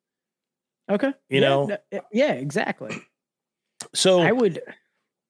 [0.88, 1.08] Okay.
[1.28, 1.66] You Yeah, know?
[1.66, 2.96] no, yeah, exactly.
[3.94, 4.60] so I would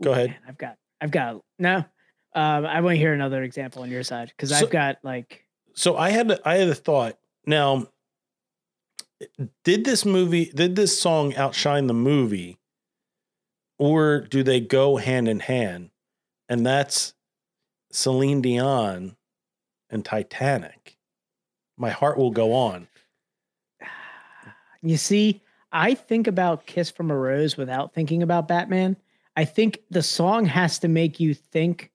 [0.03, 0.29] Go ahead.
[0.31, 1.77] man, I've got I've got no.
[2.35, 5.47] Um, I want to hear another example on your side because So- I've got like
[5.75, 7.17] so I had I had a thought.
[7.47, 7.87] Now,
[9.65, 12.59] did this movie did this song outshine the movie,
[13.79, 15.91] or do they go hand in hand?
[16.51, 17.15] And that's
[17.93, 19.17] Celine Dion
[19.91, 20.97] and Titanic.
[21.77, 22.89] My heart will go on.
[24.83, 28.97] You see, I think about Kiss from a Rose without thinking about Batman.
[29.37, 31.91] I think the song has to make you think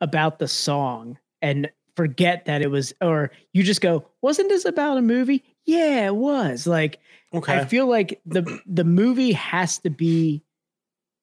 [0.00, 4.98] about the song and forget that it was, or you just go, wasn't this about
[4.98, 5.42] a movie?
[5.64, 6.66] Yeah, it was.
[6.66, 7.00] Like,
[7.32, 7.58] Okay.
[7.58, 10.42] I feel like the the movie has to be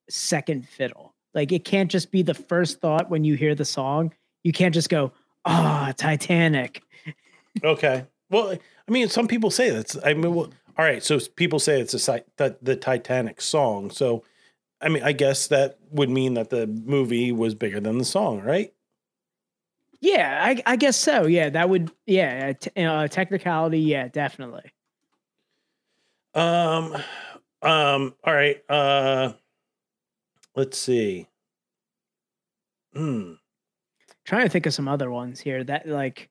[0.10, 1.14] second fiddle.
[1.34, 4.14] Like, it can't just be the first thought when you hear the song.
[4.44, 5.12] You can't just go,
[5.48, 6.84] ah, Titanic.
[7.64, 8.06] Okay.
[8.30, 9.98] Well, I mean, some people say that's.
[10.04, 11.04] I mean, well, all right.
[11.04, 13.90] So people say it's a that the Titanic song.
[13.90, 14.24] So,
[14.82, 18.42] I mean, I guess that would mean that the movie was bigger than the song,
[18.42, 18.74] right?
[20.00, 21.26] Yeah, I, I guess so.
[21.26, 21.92] Yeah, that would.
[22.06, 23.80] Yeah, t- uh, technicality.
[23.80, 24.72] Yeah, definitely.
[26.36, 26.96] Um,
[27.62, 28.14] um.
[28.24, 28.62] All right.
[28.70, 29.34] Uh,
[30.56, 31.28] let's see.
[32.94, 33.34] Hmm.
[34.28, 36.30] Trying to think of some other ones here that like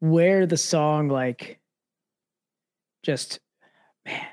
[0.00, 1.58] where the song like
[3.02, 3.40] just
[4.06, 4.24] man.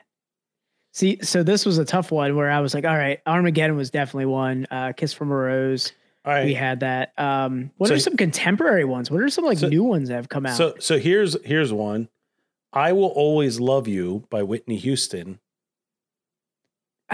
[0.93, 3.89] See, so this was a tough one where I was like, all right, Armageddon was
[3.89, 4.67] definitely one.
[4.69, 5.91] Uh, Kiss from a Rose,
[6.23, 6.45] All right.
[6.45, 7.13] we had that.
[7.17, 9.09] Um, what So- are some contemporary ones?
[9.09, 10.55] What are some like So- new ones that have come out?
[10.55, 12.09] So so here's here's one.
[12.73, 15.39] I will always love you by Whitney Houston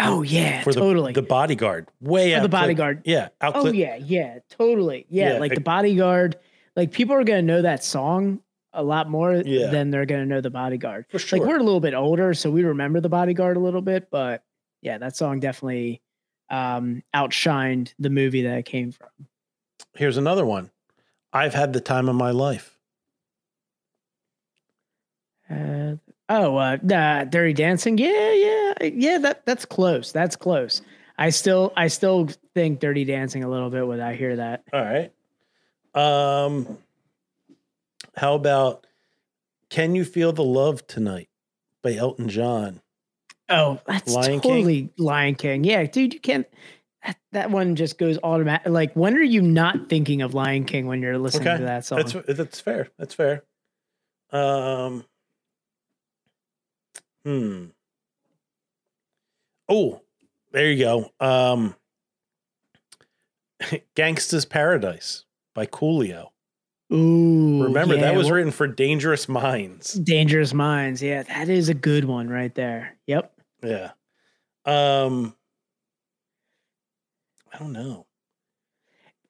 [0.08, 1.14] oh yeah, for the totally.
[1.14, 1.88] the bodyguard.
[2.02, 3.02] Way For out the Bodyguard.
[3.06, 3.30] Yeah.
[3.42, 5.06] Out Oh yeah, yeah, totally.
[5.10, 6.38] Yeah, Yeah, like I- the bodyguard.
[6.76, 8.42] Like people are gonna know that song
[8.74, 9.68] a lot more Yeah.
[9.68, 11.06] than they're gonna know the bodyguard.
[11.10, 11.40] for sure.
[11.40, 14.44] Like we're a little bit older, so we remember the bodyguard a little bit, but
[14.82, 16.02] yeah, that song definitely
[16.50, 19.10] um outshined the movie that it came from.
[19.96, 20.72] Here's another one.
[21.34, 22.78] I've had the time of my life.
[25.50, 25.96] Uh,
[26.30, 27.98] oh, uh, uh, Dirty Dancing.
[27.98, 29.18] Yeah, yeah, yeah.
[29.18, 30.12] That that's close.
[30.12, 30.82] That's close.
[31.18, 34.64] I still, I still think Dirty Dancing a little bit when I hear that.
[34.72, 35.12] All right.
[35.96, 36.78] Um
[38.16, 38.86] how about
[39.70, 41.30] Can You Feel the Love Tonight
[41.82, 42.82] by Elton John?
[43.50, 44.42] Oh, that's Lion King?
[44.42, 45.64] totally Lion King.
[45.64, 46.46] Yeah, dude, you can't.
[47.06, 48.68] That, that one just goes automatic.
[48.68, 51.58] Like, when are you not thinking of Lion King when you're listening Okay.
[51.58, 51.98] to that song?
[51.98, 52.90] That's that's fair.
[52.98, 53.44] That's fair.
[54.32, 55.04] Um
[57.26, 57.66] Hmm.
[59.68, 60.02] Oh,
[60.52, 61.12] there you go.
[61.20, 61.76] Um
[63.96, 66.30] Gangsta's Paradise by Coolio.
[66.92, 69.94] Ooh, Remember yeah, that was written for Dangerous Minds.
[69.94, 71.04] Dangerous Minds.
[71.04, 72.98] Yeah, that is a good one right there.
[73.08, 73.32] Yep.
[73.64, 73.92] Yeah.
[74.66, 75.36] Um
[77.54, 78.06] I don't know.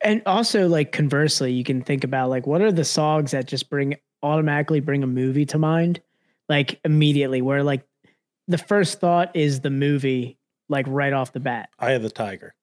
[0.01, 3.69] And also, like conversely, you can think about like what are the songs that just
[3.69, 6.01] bring automatically bring a movie to mind,
[6.49, 7.83] like immediately, where like
[8.47, 10.37] the first thought is the movie,
[10.67, 11.69] like right off the bat.
[11.79, 12.53] Eye of the Tiger.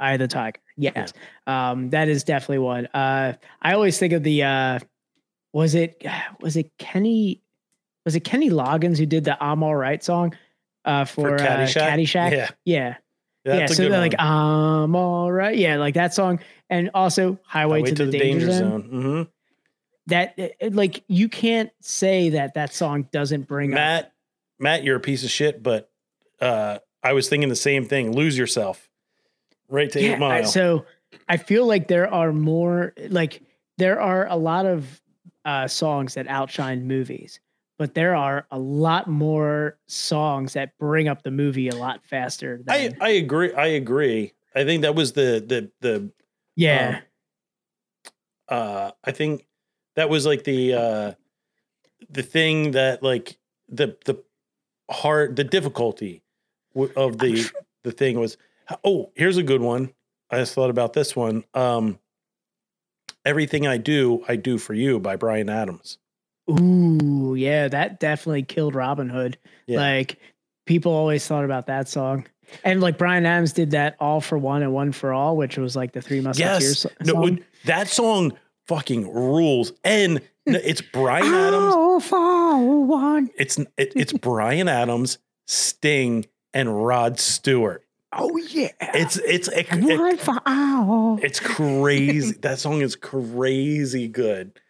[0.00, 0.60] Eye of the Tiger.
[0.76, 1.12] Yes.
[1.46, 2.86] Um, that is definitely one.
[2.86, 4.78] Uh, I always think of the uh,
[5.52, 6.04] was it
[6.40, 7.40] was it Kenny
[8.04, 10.34] was it Kenny Loggins who did the I'm All Right song
[10.84, 11.88] uh, for, For uh, Caddyshack?
[11.88, 12.32] Caddyshack?
[12.32, 12.50] Yeah.
[12.64, 12.94] Yeah.
[13.44, 13.66] That's yeah.
[13.76, 14.18] So they're like.
[14.18, 15.56] I'm all right.
[15.56, 16.40] Yeah, like that song.
[16.70, 18.82] And also Highway, Highway to, the, Danger, Zone.
[18.82, 19.22] hmm
[20.08, 24.12] That it- it, like you can't say that that song doesn't bring up Matt,
[24.58, 25.90] Matt, you're a piece of shit, but
[26.40, 28.12] uh I was thinking the same thing.
[28.12, 28.88] Lose yourself.
[29.68, 30.44] Right to eight I- mile.
[30.44, 30.84] so
[31.28, 33.42] I feel like there are more like
[33.78, 35.00] there are a lot of
[35.44, 37.38] uh, songs that outshine movies,
[37.78, 42.60] but there are a lot more songs that bring up the movie a lot faster.
[42.64, 43.52] Than, I, I agree.
[43.52, 44.32] I agree.
[44.54, 46.10] I think that was the the the
[46.56, 47.00] yeah,
[48.48, 49.46] uh I think
[49.96, 51.12] that was like the uh
[52.10, 53.36] the thing that like
[53.68, 54.22] the the
[54.90, 56.22] hard the difficulty
[56.96, 57.50] of the
[57.82, 58.36] the thing was
[58.84, 59.92] oh here's a good one
[60.30, 61.98] I just thought about this one um
[63.24, 65.98] everything I do I do for you by Bryan Adams
[66.50, 69.38] ooh, yeah, that definitely killed Robin Hood.
[69.66, 69.78] Yeah.
[69.78, 70.18] Like
[70.66, 72.26] people always thought about that song.
[72.62, 75.74] And like Bryan Adams did that all for one and one for all, which was
[75.74, 76.62] like the Three Musketeers.
[76.62, 78.32] yes so- no that song
[78.66, 83.30] fucking rules and it's Bryan Adams one.
[83.36, 87.84] it's it, it's Bryan Adams Sting and Rod Stewart
[88.16, 88.70] Oh yeah.
[88.80, 91.18] it's it's it, for all.
[91.22, 92.34] It's crazy.
[92.42, 94.60] that song is crazy good.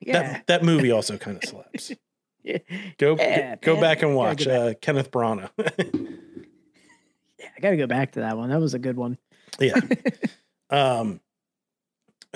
[0.00, 0.22] Yeah.
[0.22, 1.92] That that movie also kind of slaps.
[2.44, 2.58] Yeah.
[2.96, 5.50] Go Yeah, go back and watch go uh, Kenneth Branagh.
[7.38, 8.50] Yeah, I got to go back to that one.
[8.50, 9.16] That was a good one.
[9.60, 9.78] yeah.
[10.70, 11.20] Um,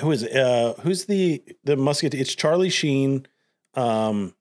[0.00, 0.34] who is it?
[0.34, 2.14] Uh, who's the the musket?
[2.14, 3.26] It's Charlie Sheen.
[3.74, 4.34] Um,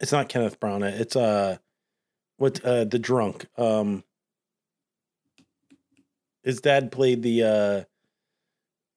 [0.00, 0.98] it's not Kenneth Branagh.
[0.98, 1.58] It's uh,
[2.38, 3.46] what uh the drunk.
[3.56, 4.04] Um,
[6.42, 7.86] his dad played the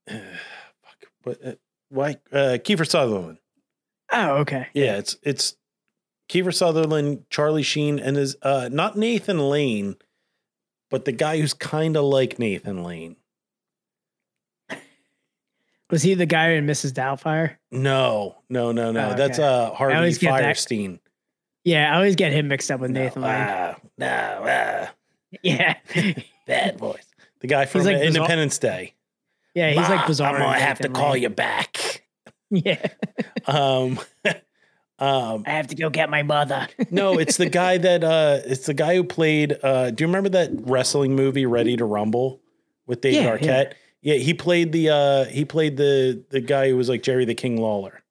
[0.08, 1.12] uh, fuck.
[1.24, 1.46] What?
[1.46, 1.54] Uh,
[1.90, 2.10] why?
[2.32, 3.40] Uh, Kiefer Sutherland.
[4.12, 4.68] Oh, okay.
[4.74, 5.56] Yeah, it's it's
[6.30, 9.96] Kiefer Sutherland, Charlie Sheen, and is uh not Nathan Lane,
[10.90, 13.18] but the guy who's kind of like Nathan Lane.
[15.90, 16.92] Was he the guy in Mrs.
[16.94, 17.56] Doubtfire?
[17.72, 19.10] No, no, no, no.
[19.12, 19.48] Oh, That's okay.
[19.48, 21.00] uh Harvey always get that- Fierstein.
[21.64, 23.38] Yeah, I always get him mixed up with Nathan no, Lane.
[23.50, 24.92] ah, no, ah,
[25.44, 25.76] Yeah.
[26.48, 27.06] bad voice.
[27.42, 28.94] The guy from like uh, bizarre- Independence Day.
[29.54, 30.36] yeah, he's like bizarre.
[30.36, 31.24] I'm gonna have to call Lane.
[31.24, 32.04] you back.
[32.52, 32.84] Yeah.
[33.46, 34.00] Um,
[35.00, 36.68] um, I have to go get my mother.
[36.92, 39.58] no, it's the guy that uh, it's the guy who played.
[39.64, 42.42] Uh, do you remember that wrestling movie Ready to Rumble
[42.88, 43.38] with David Yeah, yeah.
[43.38, 43.66] Arquette?
[43.72, 43.74] Yeah.
[44.02, 47.60] He played the uh, he played the the guy who was like Jerry the King
[47.60, 48.02] Lawler.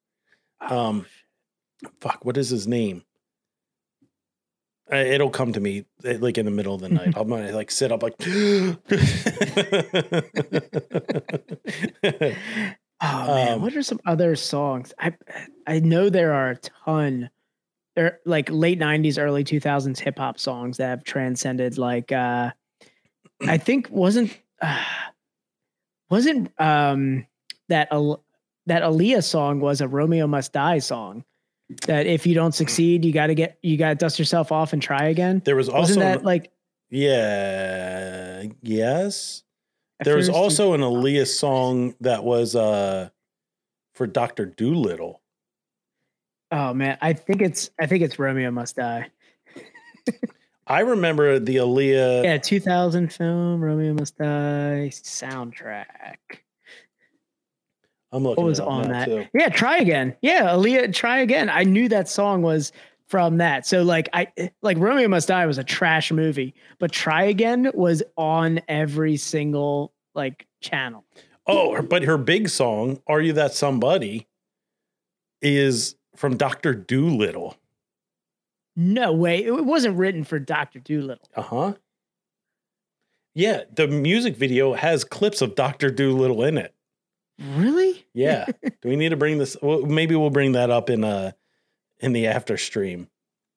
[0.60, 1.06] Um,
[2.00, 3.04] fuck, what is his name?
[4.90, 7.12] Uh, it'll come to me uh, like in the middle of the night.
[7.16, 8.14] I'm gonna like sit up like.
[13.00, 14.92] Oh man, Um, what are some other songs?
[14.98, 15.14] I
[15.68, 17.30] I know there are a ton.
[17.94, 21.78] There like late '90s, early 2000s hip hop songs that have transcended.
[21.78, 22.50] Like uh
[23.42, 24.82] I think wasn't uh,
[26.10, 27.26] wasn't um
[27.68, 28.24] that Al-
[28.66, 31.24] that Aaliyah song was a Romeo Must Die song.
[31.86, 34.72] That if you don't succeed, you got to get you got to dust yourself off
[34.72, 35.42] and try again.
[35.44, 36.50] there was also Wasn't that like
[36.90, 39.42] yeah yes.
[40.04, 43.10] There was also an Aaliyah song that was uh
[43.94, 45.20] for Doctor Dolittle.
[46.50, 49.10] Oh man, I think it's I think it's Romeo Must Die.
[50.68, 52.24] I remember the Aaliyah.
[52.24, 55.86] Yeah, 2000 film Romeo Must Die soundtrack.
[58.12, 58.42] I'm looking.
[58.42, 59.06] What was on that?
[59.06, 59.26] too.
[59.34, 60.14] Yeah, try again.
[60.22, 61.48] Yeah, Aaliyah, try again.
[61.48, 62.72] I knew that song was
[63.06, 63.66] from that.
[63.66, 64.28] So like I
[64.62, 69.92] like Romeo Must Die was a trash movie, but Try Again was on every single
[70.14, 71.04] like channel.
[71.46, 74.26] Oh, but her big song, "Are You That Somebody,"
[75.40, 77.56] is from Doctor Dolittle.
[78.80, 79.44] No way.
[79.44, 80.78] It wasn't written for Dr.
[80.78, 81.28] Dolittle.
[81.34, 81.74] Uh huh.
[83.34, 86.72] Yeah, the music video has clips of Doctor Dolittle in it.
[87.40, 88.06] Really?
[88.14, 88.46] Yeah.
[88.62, 89.56] Do we need to bring this?
[89.60, 91.32] Well, maybe we'll bring that up in uh
[91.98, 93.08] in the after stream.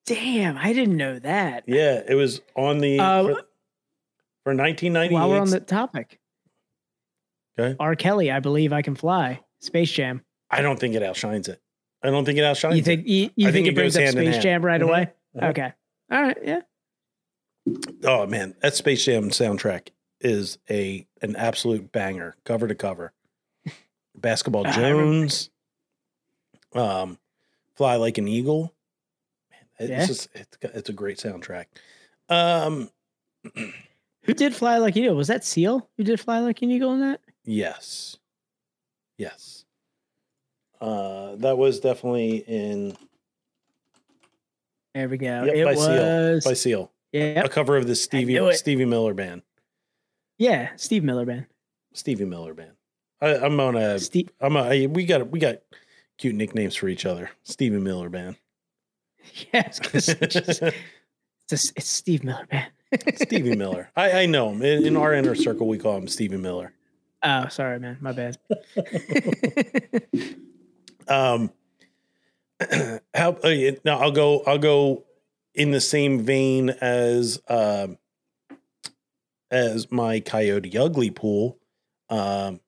[0.06, 1.64] Damn, I didn't know that.
[1.68, 3.28] Yeah, it was on the Uh, for,
[4.42, 5.12] for 1998.
[5.14, 6.18] While we're on the topic.
[7.56, 7.76] Okay.
[7.78, 7.94] R.
[7.94, 9.38] Kelly, I believe I can fly.
[9.60, 10.24] Space Jam.
[10.50, 11.61] I don't think it outshines it.
[12.02, 14.38] I don't think it outshines You think you, you think, think it brings up Space.
[14.42, 14.84] Jam right Mhm.
[14.88, 15.12] away?
[15.36, 15.50] Mhm.
[15.50, 15.72] Okay.
[16.10, 16.36] All right.
[16.44, 16.60] Yeah.
[18.04, 19.88] Oh man, that Space Jam soundtrack
[20.20, 23.12] is a an absolute banger, cover to cover.
[24.16, 25.50] Basketball Jones,
[26.74, 27.18] um,
[27.76, 28.74] Fly Like an Eagle.
[29.50, 30.06] Man, it's Yeah.
[30.06, 31.66] just it's got- it's a great soundtrack.
[32.28, 32.90] Um,
[34.24, 35.16] Who did Fly Like an Eagle?
[35.16, 35.88] Was that Seal?
[35.96, 37.20] Who did Fly Like an Eagle in that?
[37.44, 38.16] yes,
[39.18, 39.61] yes.
[40.82, 42.96] Uh, that was definitely in
[44.94, 45.44] There we go.
[45.44, 45.88] Yep, it by Seal.
[46.34, 46.44] was.
[46.44, 47.42] by Seal, yeah.
[47.44, 48.52] a cover of the Stevie.
[48.54, 49.42] Stevie Miller band.
[50.38, 50.70] Yeah.
[50.76, 51.46] Steve Miller Band.
[51.92, 52.72] Stevie Miller band.
[53.20, 54.30] I, I'm on a Steve.
[54.40, 55.58] I'm a, we got we got
[56.18, 57.30] cute nicknames for each other.
[57.44, 58.36] Stevie Miller band.
[59.54, 59.62] Yeah.
[59.64, 60.48] I was gonna say, just-
[61.48, 62.72] it's, a- it's Steve Miller Band.
[63.18, 63.88] Stevie Miller.
[63.94, 64.62] I, I know him.
[64.62, 66.72] In, in our inner circle, we call him Stevie Miller.
[67.22, 67.98] Oh, sorry, man.
[68.00, 68.36] My bad.
[71.08, 71.50] Um,
[73.14, 73.98] how uh, now?
[73.98, 74.42] I'll go.
[74.46, 75.04] I'll go
[75.54, 77.98] in the same vein as um
[79.50, 81.58] as my Coyote Ugly pool.
[82.08, 82.60] Um,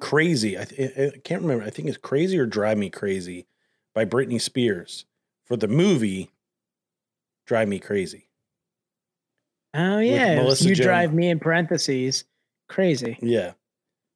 [0.00, 0.58] crazy.
[0.58, 1.64] I, th- I can't remember.
[1.64, 3.46] I think it's Crazy or Drive Me Crazy
[3.94, 5.06] by Britney Spears
[5.44, 6.30] for the movie
[7.46, 8.28] Drive Me Crazy.
[9.74, 10.86] Oh yeah, you Joan.
[10.86, 12.24] drive me in parentheses
[12.68, 13.18] crazy.
[13.20, 13.52] Yeah.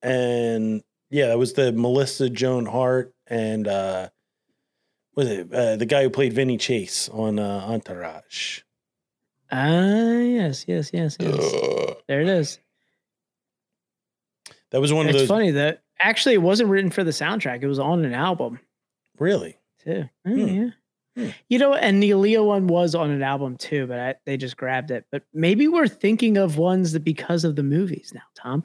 [0.03, 4.09] And yeah, that was the Melissa Joan Hart and uh
[5.17, 8.61] was it uh, the guy who played Vinny Chase on uh, Entourage.
[9.51, 11.53] Ah yes, yes, yes, yes.
[12.09, 12.59] There it is.
[14.71, 17.63] That was one It's of those funny that actually it wasn't written for the soundtrack.
[17.63, 18.61] It was on an album
[19.19, 19.59] really.
[19.85, 20.09] too.
[20.27, 20.39] Oh, Hmm.
[20.47, 20.71] yeah.
[21.21, 21.31] Hmm.
[21.49, 24.57] You know, and the Aaliyah one was on an album too, but I, they just
[24.57, 25.05] grabbed it.
[25.13, 28.63] But maybe we're thinking of ones that because of the movies now, Tom.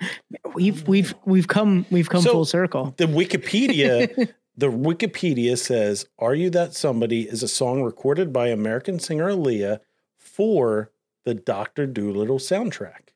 [0.53, 2.93] We've we've we've come we've come So- full circle.
[2.97, 8.99] The Wikipedia the Wikipedia says Are You That Somebody is a song recorded by American
[8.99, 9.79] singer Aaliyah
[10.17, 10.91] for
[11.25, 11.87] the Dr.
[11.87, 13.09] Dolittle soundtrack.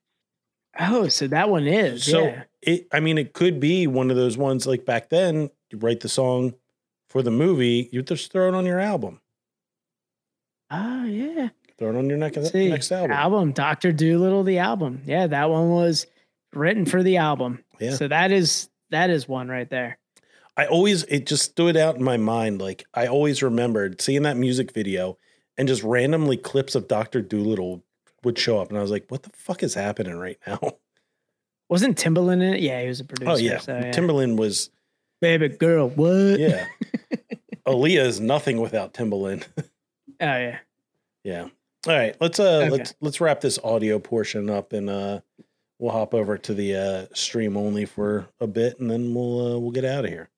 [0.79, 2.03] Oh, so that one is.
[2.03, 2.43] So yeah.
[2.61, 6.01] it I mean it could be one of those ones like back then you write
[6.01, 6.55] the song
[7.07, 9.19] for the movie, you just throw it on your album.
[10.71, 11.49] Oh yeah.
[11.77, 13.53] Throw it on your next, See, next album.
[13.53, 15.01] Doctor Dolittle, the album.
[15.05, 16.07] Yeah, that one was
[16.53, 17.63] written for the album.
[17.79, 17.95] Yeah.
[17.95, 19.97] So that is that is one right there.
[20.57, 22.59] I always it just stood out in my mind.
[22.61, 25.17] Like I always remembered seeing that music video
[25.57, 27.83] and just randomly clips of Doctor Dolittle
[28.23, 30.59] would show up, and I was like, "What the fuck is happening right now?"
[31.69, 32.61] Wasn't Timbaland in it?
[32.61, 33.31] Yeah, he was a oh, producer.
[33.31, 33.91] oh yeah, so, yeah.
[33.91, 34.69] Timbaland was
[35.21, 36.39] baby girl, what?
[36.39, 36.65] yeah.
[37.67, 39.45] Aaliyah is nothing without Timbaland.
[40.21, 40.59] Oh yeah.
[41.23, 41.41] yeah.
[41.87, 42.69] All right, let's uh Okay.
[42.69, 45.21] let's let's wrap this audio portion up, and uh
[45.79, 49.59] we'll hop over to the uh stream only for a bit, and then we'll uh,
[49.59, 50.29] we'll get out of here.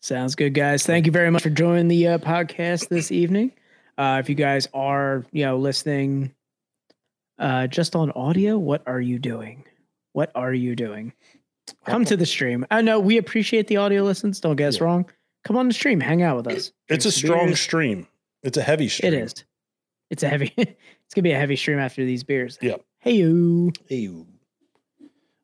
[0.00, 0.84] Sounds good, guys.
[0.84, 3.52] Thank you very much for joining the uh, podcast this evening.
[3.96, 6.34] Uh, if you guys are, you know, listening
[7.38, 9.64] uh, just on audio, what are you doing?
[10.12, 11.14] What are you doing?
[11.86, 12.66] Come to the stream.
[12.70, 14.40] I know we appreciate the audio listens.
[14.40, 14.84] Don't get us Yeah.
[14.84, 15.06] wrong.
[15.44, 16.72] Come on the stream, hang out with us.
[16.88, 17.60] It's a strong beers.
[17.60, 18.06] stream.
[18.44, 19.12] It's a heavy stream.
[19.14, 19.44] It is.
[20.10, 20.52] It's a heavy.
[20.56, 22.58] it's gonna be a heavy stream after these beers.
[22.60, 22.84] Yep.
[22.98, 23.72] Hey you.
[23.88, 24.26] Ew.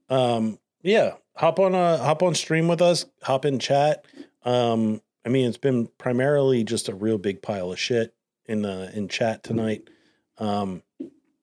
[0.09, 4.05] Um, yeah, hop on a hop on stream with us, hop in chat.
[4.45, 8.15] Um, I mean, it's been primarily just a real big pile of shit
[8.47, 9.89] in the in chat tonight.
[10.39, 10.83] Um,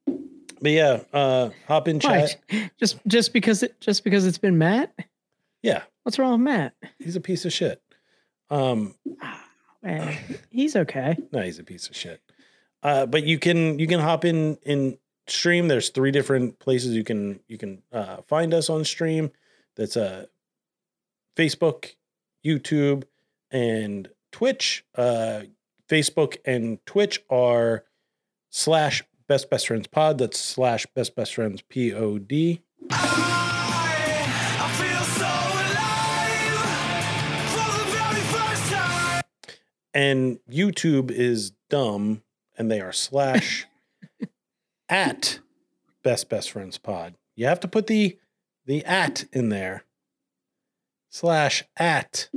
[0.06, 2.38] but yeah, uh, hop in chat.
[2.50, 2.72] Why?
[2.80, 4.94] Just just because it just because it's been Matt.
[5.64, 6.74] Yeah, What's wrong with Matt?
[7.00, 7.82] he's a piece of shit.
[8.50, 8.96] Um,
[9.84, 10.18] Man,
[10.50, 11.18] he's okay.
[11.32, 12.22] no, he's a piece of shit.
[12.84, 14.98] Uh, but you can you can hop in in
[15.28, 15.68] stream.
[15.68, 19.32] There's three different places you can you can uh, find us on stream.
[19.76, 20.26] That's uh,
[21.36, 21.96] Facebook,
[22.46, 23.04] YouTube,
[23.52, 24.86] and Twitch.
[24.96, 25.42] Uh,
[25.88, 27.86] Facebook and Twitch are
[28.50, 30.18] slash best best friends pod.
[30.18, 31.94] That's slash best best friends p
[39.98, 42.22] And YouTube is dumb,
[42.56, 43.66] and they are slash
[44.90, 45.40] at
[46.04, 47.16] best best friends pod.
[47.36, 48.16] You have to put the
[48.68, 49.86] the at in there.
[51.10, 52.30] Slash at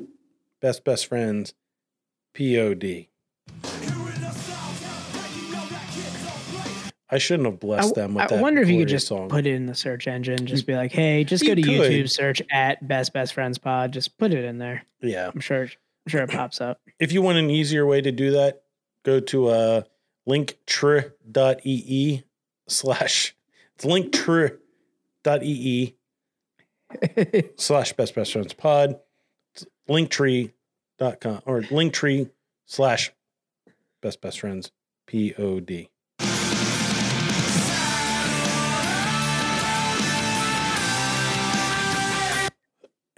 [0.62, 1.52] best best friends
[2.32, 3.06] pod.
[7.12, 8.38] I shouldn't have I, blessed them with I that.
[8.38, 9.28] I wonder if you could just song.
[9.28, 10.46] put it in the search engine.
[10.46, 11.90] Just be like, hey, just You go to could.
[11.92, 13.92] YouTube, search at Best Best Friends Pod.
[13.92, 14.86] Just put it in there.
[15.02, 15.30] yeah.
[15.34, 15.68] I'm sure.
[16.08, 16.80] Sure it pops up.
[16.98, 18.62] if you want an easier way to do that,
[19.04, 19.82] go to uh
[20.28, 22.22] linktr.ee
[22.68, 23.34] slash
[23.74, 25.94] it's linktr.ee
[27.56, 28.98] slash best best friends pod.
[29.54, 32.30] It's linktree.com or linktree
[32.66, 33.12] slash
[34.02, 34.72] best best friends
[35.06, 35.32] P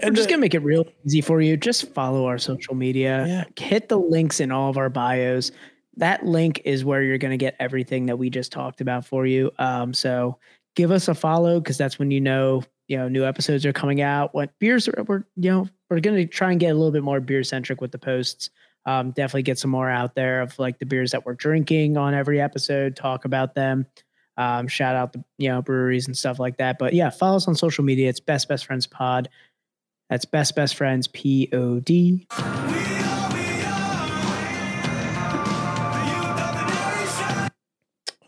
[0.03, 1.57] We're just gonna make it real easy for you.
[1.57, 3.26] Just follow our social media.
[3.26, 3.44] Yeah.
[3.64, 5.53] Hit the links in all of our bios.
[5.96, 9.50] That link is where you're gonna get everything that we just talked about for you.
[9.59, 10.38] Um, so
[10.74, 14.00] give us a follow because that's when you know you know new episodes are coming
[14.00, 14.34] out.
[14.34, 17.20] What beers are we're you know we're gonna try and get a little bit more
[17.20, 18.50] beer centric with the posts.
[18.84, 22.14] Um, definitely get some more out there of like the beers that we're drinking on
[22.14, 22.96] every episode.
[22.96, 23.86] Talk about them.
[24.36, 26.78] Um, shout out the you know breweries and stuff like that.
[26.78, 28.09] But yeah, follow us on social media.
[28.09, 29.28] It's Best Best Friends Pod.
[30.13, 32.27] That's Best Best Friends P O D.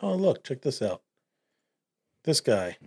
[0.00, 1.02] Oh, look, check this out.
[2.24, 2.78] This guy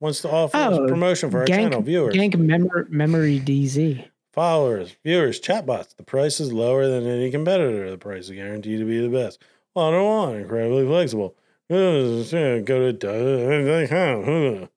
[0.00, 4.04] wants to offer Oh, promotion for our channel viewers, Gank Memor- Memory DZ.
[4.32, 5.96] followers, viewers, chatbots.
[5.96, 7.90] The price is lower than any competitor.
[7.90, 9.42] The price is guaranteed to be the best.
[9.74, 11.36] I don't want incredibly flexible.
[11.70, 12.22] Go
[12.92, 14.68] to.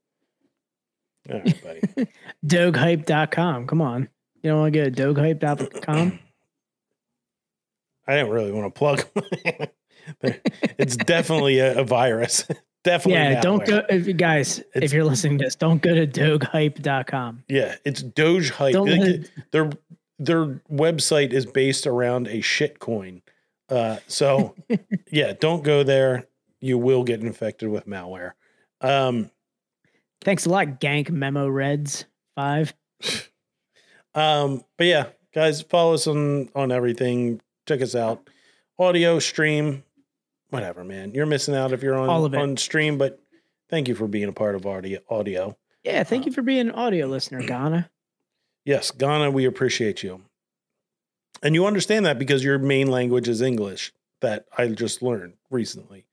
[1.31, 2.07] All right, buddy.
[2.45, 3.67] Doghype.com.
[3.67, 4.09] Come on.
[4.41, 6.19] You don't want to go to doghype.com?
[8.07, 9.05] I didn't really want to plug.
[10.21, 12.45] it's definitely a, a virus.
[12.83, 13.21] definitely.
[13.21, 13.83] yeah, don't go.
[13.89, 17.43] If you guys, It's- if you're listening to this, don't go to doghype.com.
[17.47, 18.73] Yeah, it's Doge hype.
[18.73, 19.69] Don't Like, let it- their
[20.21, 23.21] their website is based around a shit coin.
[23.69, 24.55] Uh, so
[25.11, 26.27] yeah, don't go there.
[26.59, 28.31] You will get infected with malware.
[28.81, 29.29] Um,
[30.21, 32.05] Thanks a lot, Gank Memo Reds
[32.35, 32.73] 5.
[34.15, 37.41] um, but yeah, guys, follow us on on everything.
[37.67, 38.27] Check us out.
[38.77, 39.83] Audio stream,
[40.49, 41.13] whatever, man.
[41.13, 42.39] You're missing out if you're on All of it.
[42.39, 43.21] on stream, but
[43.69, 44.99] thank you for being a part of audio.
[45.09, 45.57] Audio.
[45.83, 47.89] Yeah, thank you for being an audio listener, Ghana.
[48.65, 50.23] Yes, Ghana, we appreciate you.
[51.41, 56.05] And you understand that because your main language is English that I just learned recently.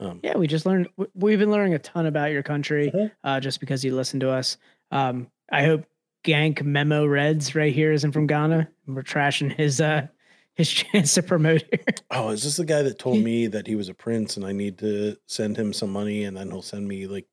[0.00, 0.88] Um, Yeah, we just learned.
[1.14, 3.10] We've been learning a ton about your country Mhm.
[3.22, 4.56] uh, just because you listen to us.
[4.90, 5.84] Um, I hope
[6.24, 8.68] Gank Memo Reds right here isn't from Ghana.
[8.86, 10.08] We're trashing his uh
[10.54, 11.84] his chance to promote here.
[12.10, 14.52] Oh, is this the guy that told me that he was a prince and I
[14.52, 17.26] need to send him some money and then he'll send me like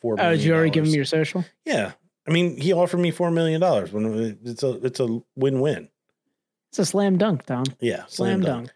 [0.00, 1.44] four Oh, did you already give him your social?
[1.64, 1.92] Yeah.
[2.26, 5.88] I mean, he offered me four million dollars when it's a it's a win win.
[6.70, 7.64] It's a slam dunk, Tom.
[7.80, 8.70] Yeah, Slam, dunk.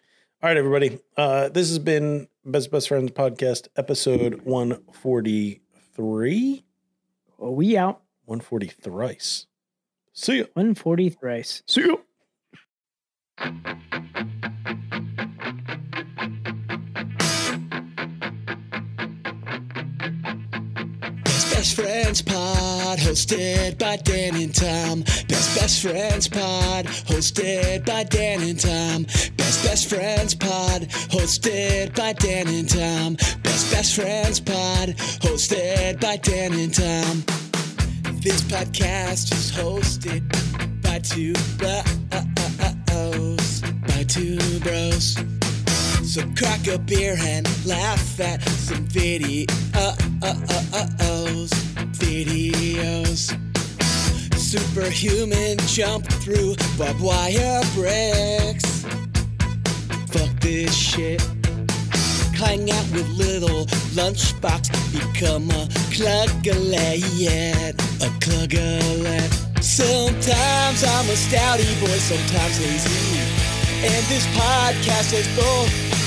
[0.45, 0.99] All right, everybody.
[1.17, 5.63] Uh, this has been Best Best Friends podcast episode one forty
[5.97, 6.67] three.
[7.39, 8.03] Well, we out.
[8.27, 9.47] 140 thrice.
[10.13, 10.45] See ya.
[10.53, 11.63] 140 thrice.
[11.67, 12.05] See you.
[21.25, 25.01] Best Best Friends Pod, hosted by Dan and Tom.
[25.01, 29.07] Best Best Friends Pod, hosted by Dan and Tom.
[29.55, 30.83] Best Best Friends Pod,
[31.15, 33.15] hosted by Dan and Tom.
[33.45, 37.23] Best Best Friends Pod, hosted by Dan and Tom.
[38.21, 40.23] This podcast is hosted
[40.83, 41.85] by two bros,
[43.87, 45.17] by two bros.
[46.03, 49.47] So crack a beer and laugh at some videos,
[51.93, 53.31] videos.
[54.37, 58.85] Superhuman jump through barbed wire bricks.
[60.15, 61.21] Fuck this shit.
[62.37, 63.67] Clang out with little
[63.99, 67.03] lunchbox, become a cluggalet,
[67.99, 69.29] a cluggalet.
[69.61, 73.19] Sometimes I'm a stouty boy, sometimes lazy.
[73.83, 75.84] And this podcast is both,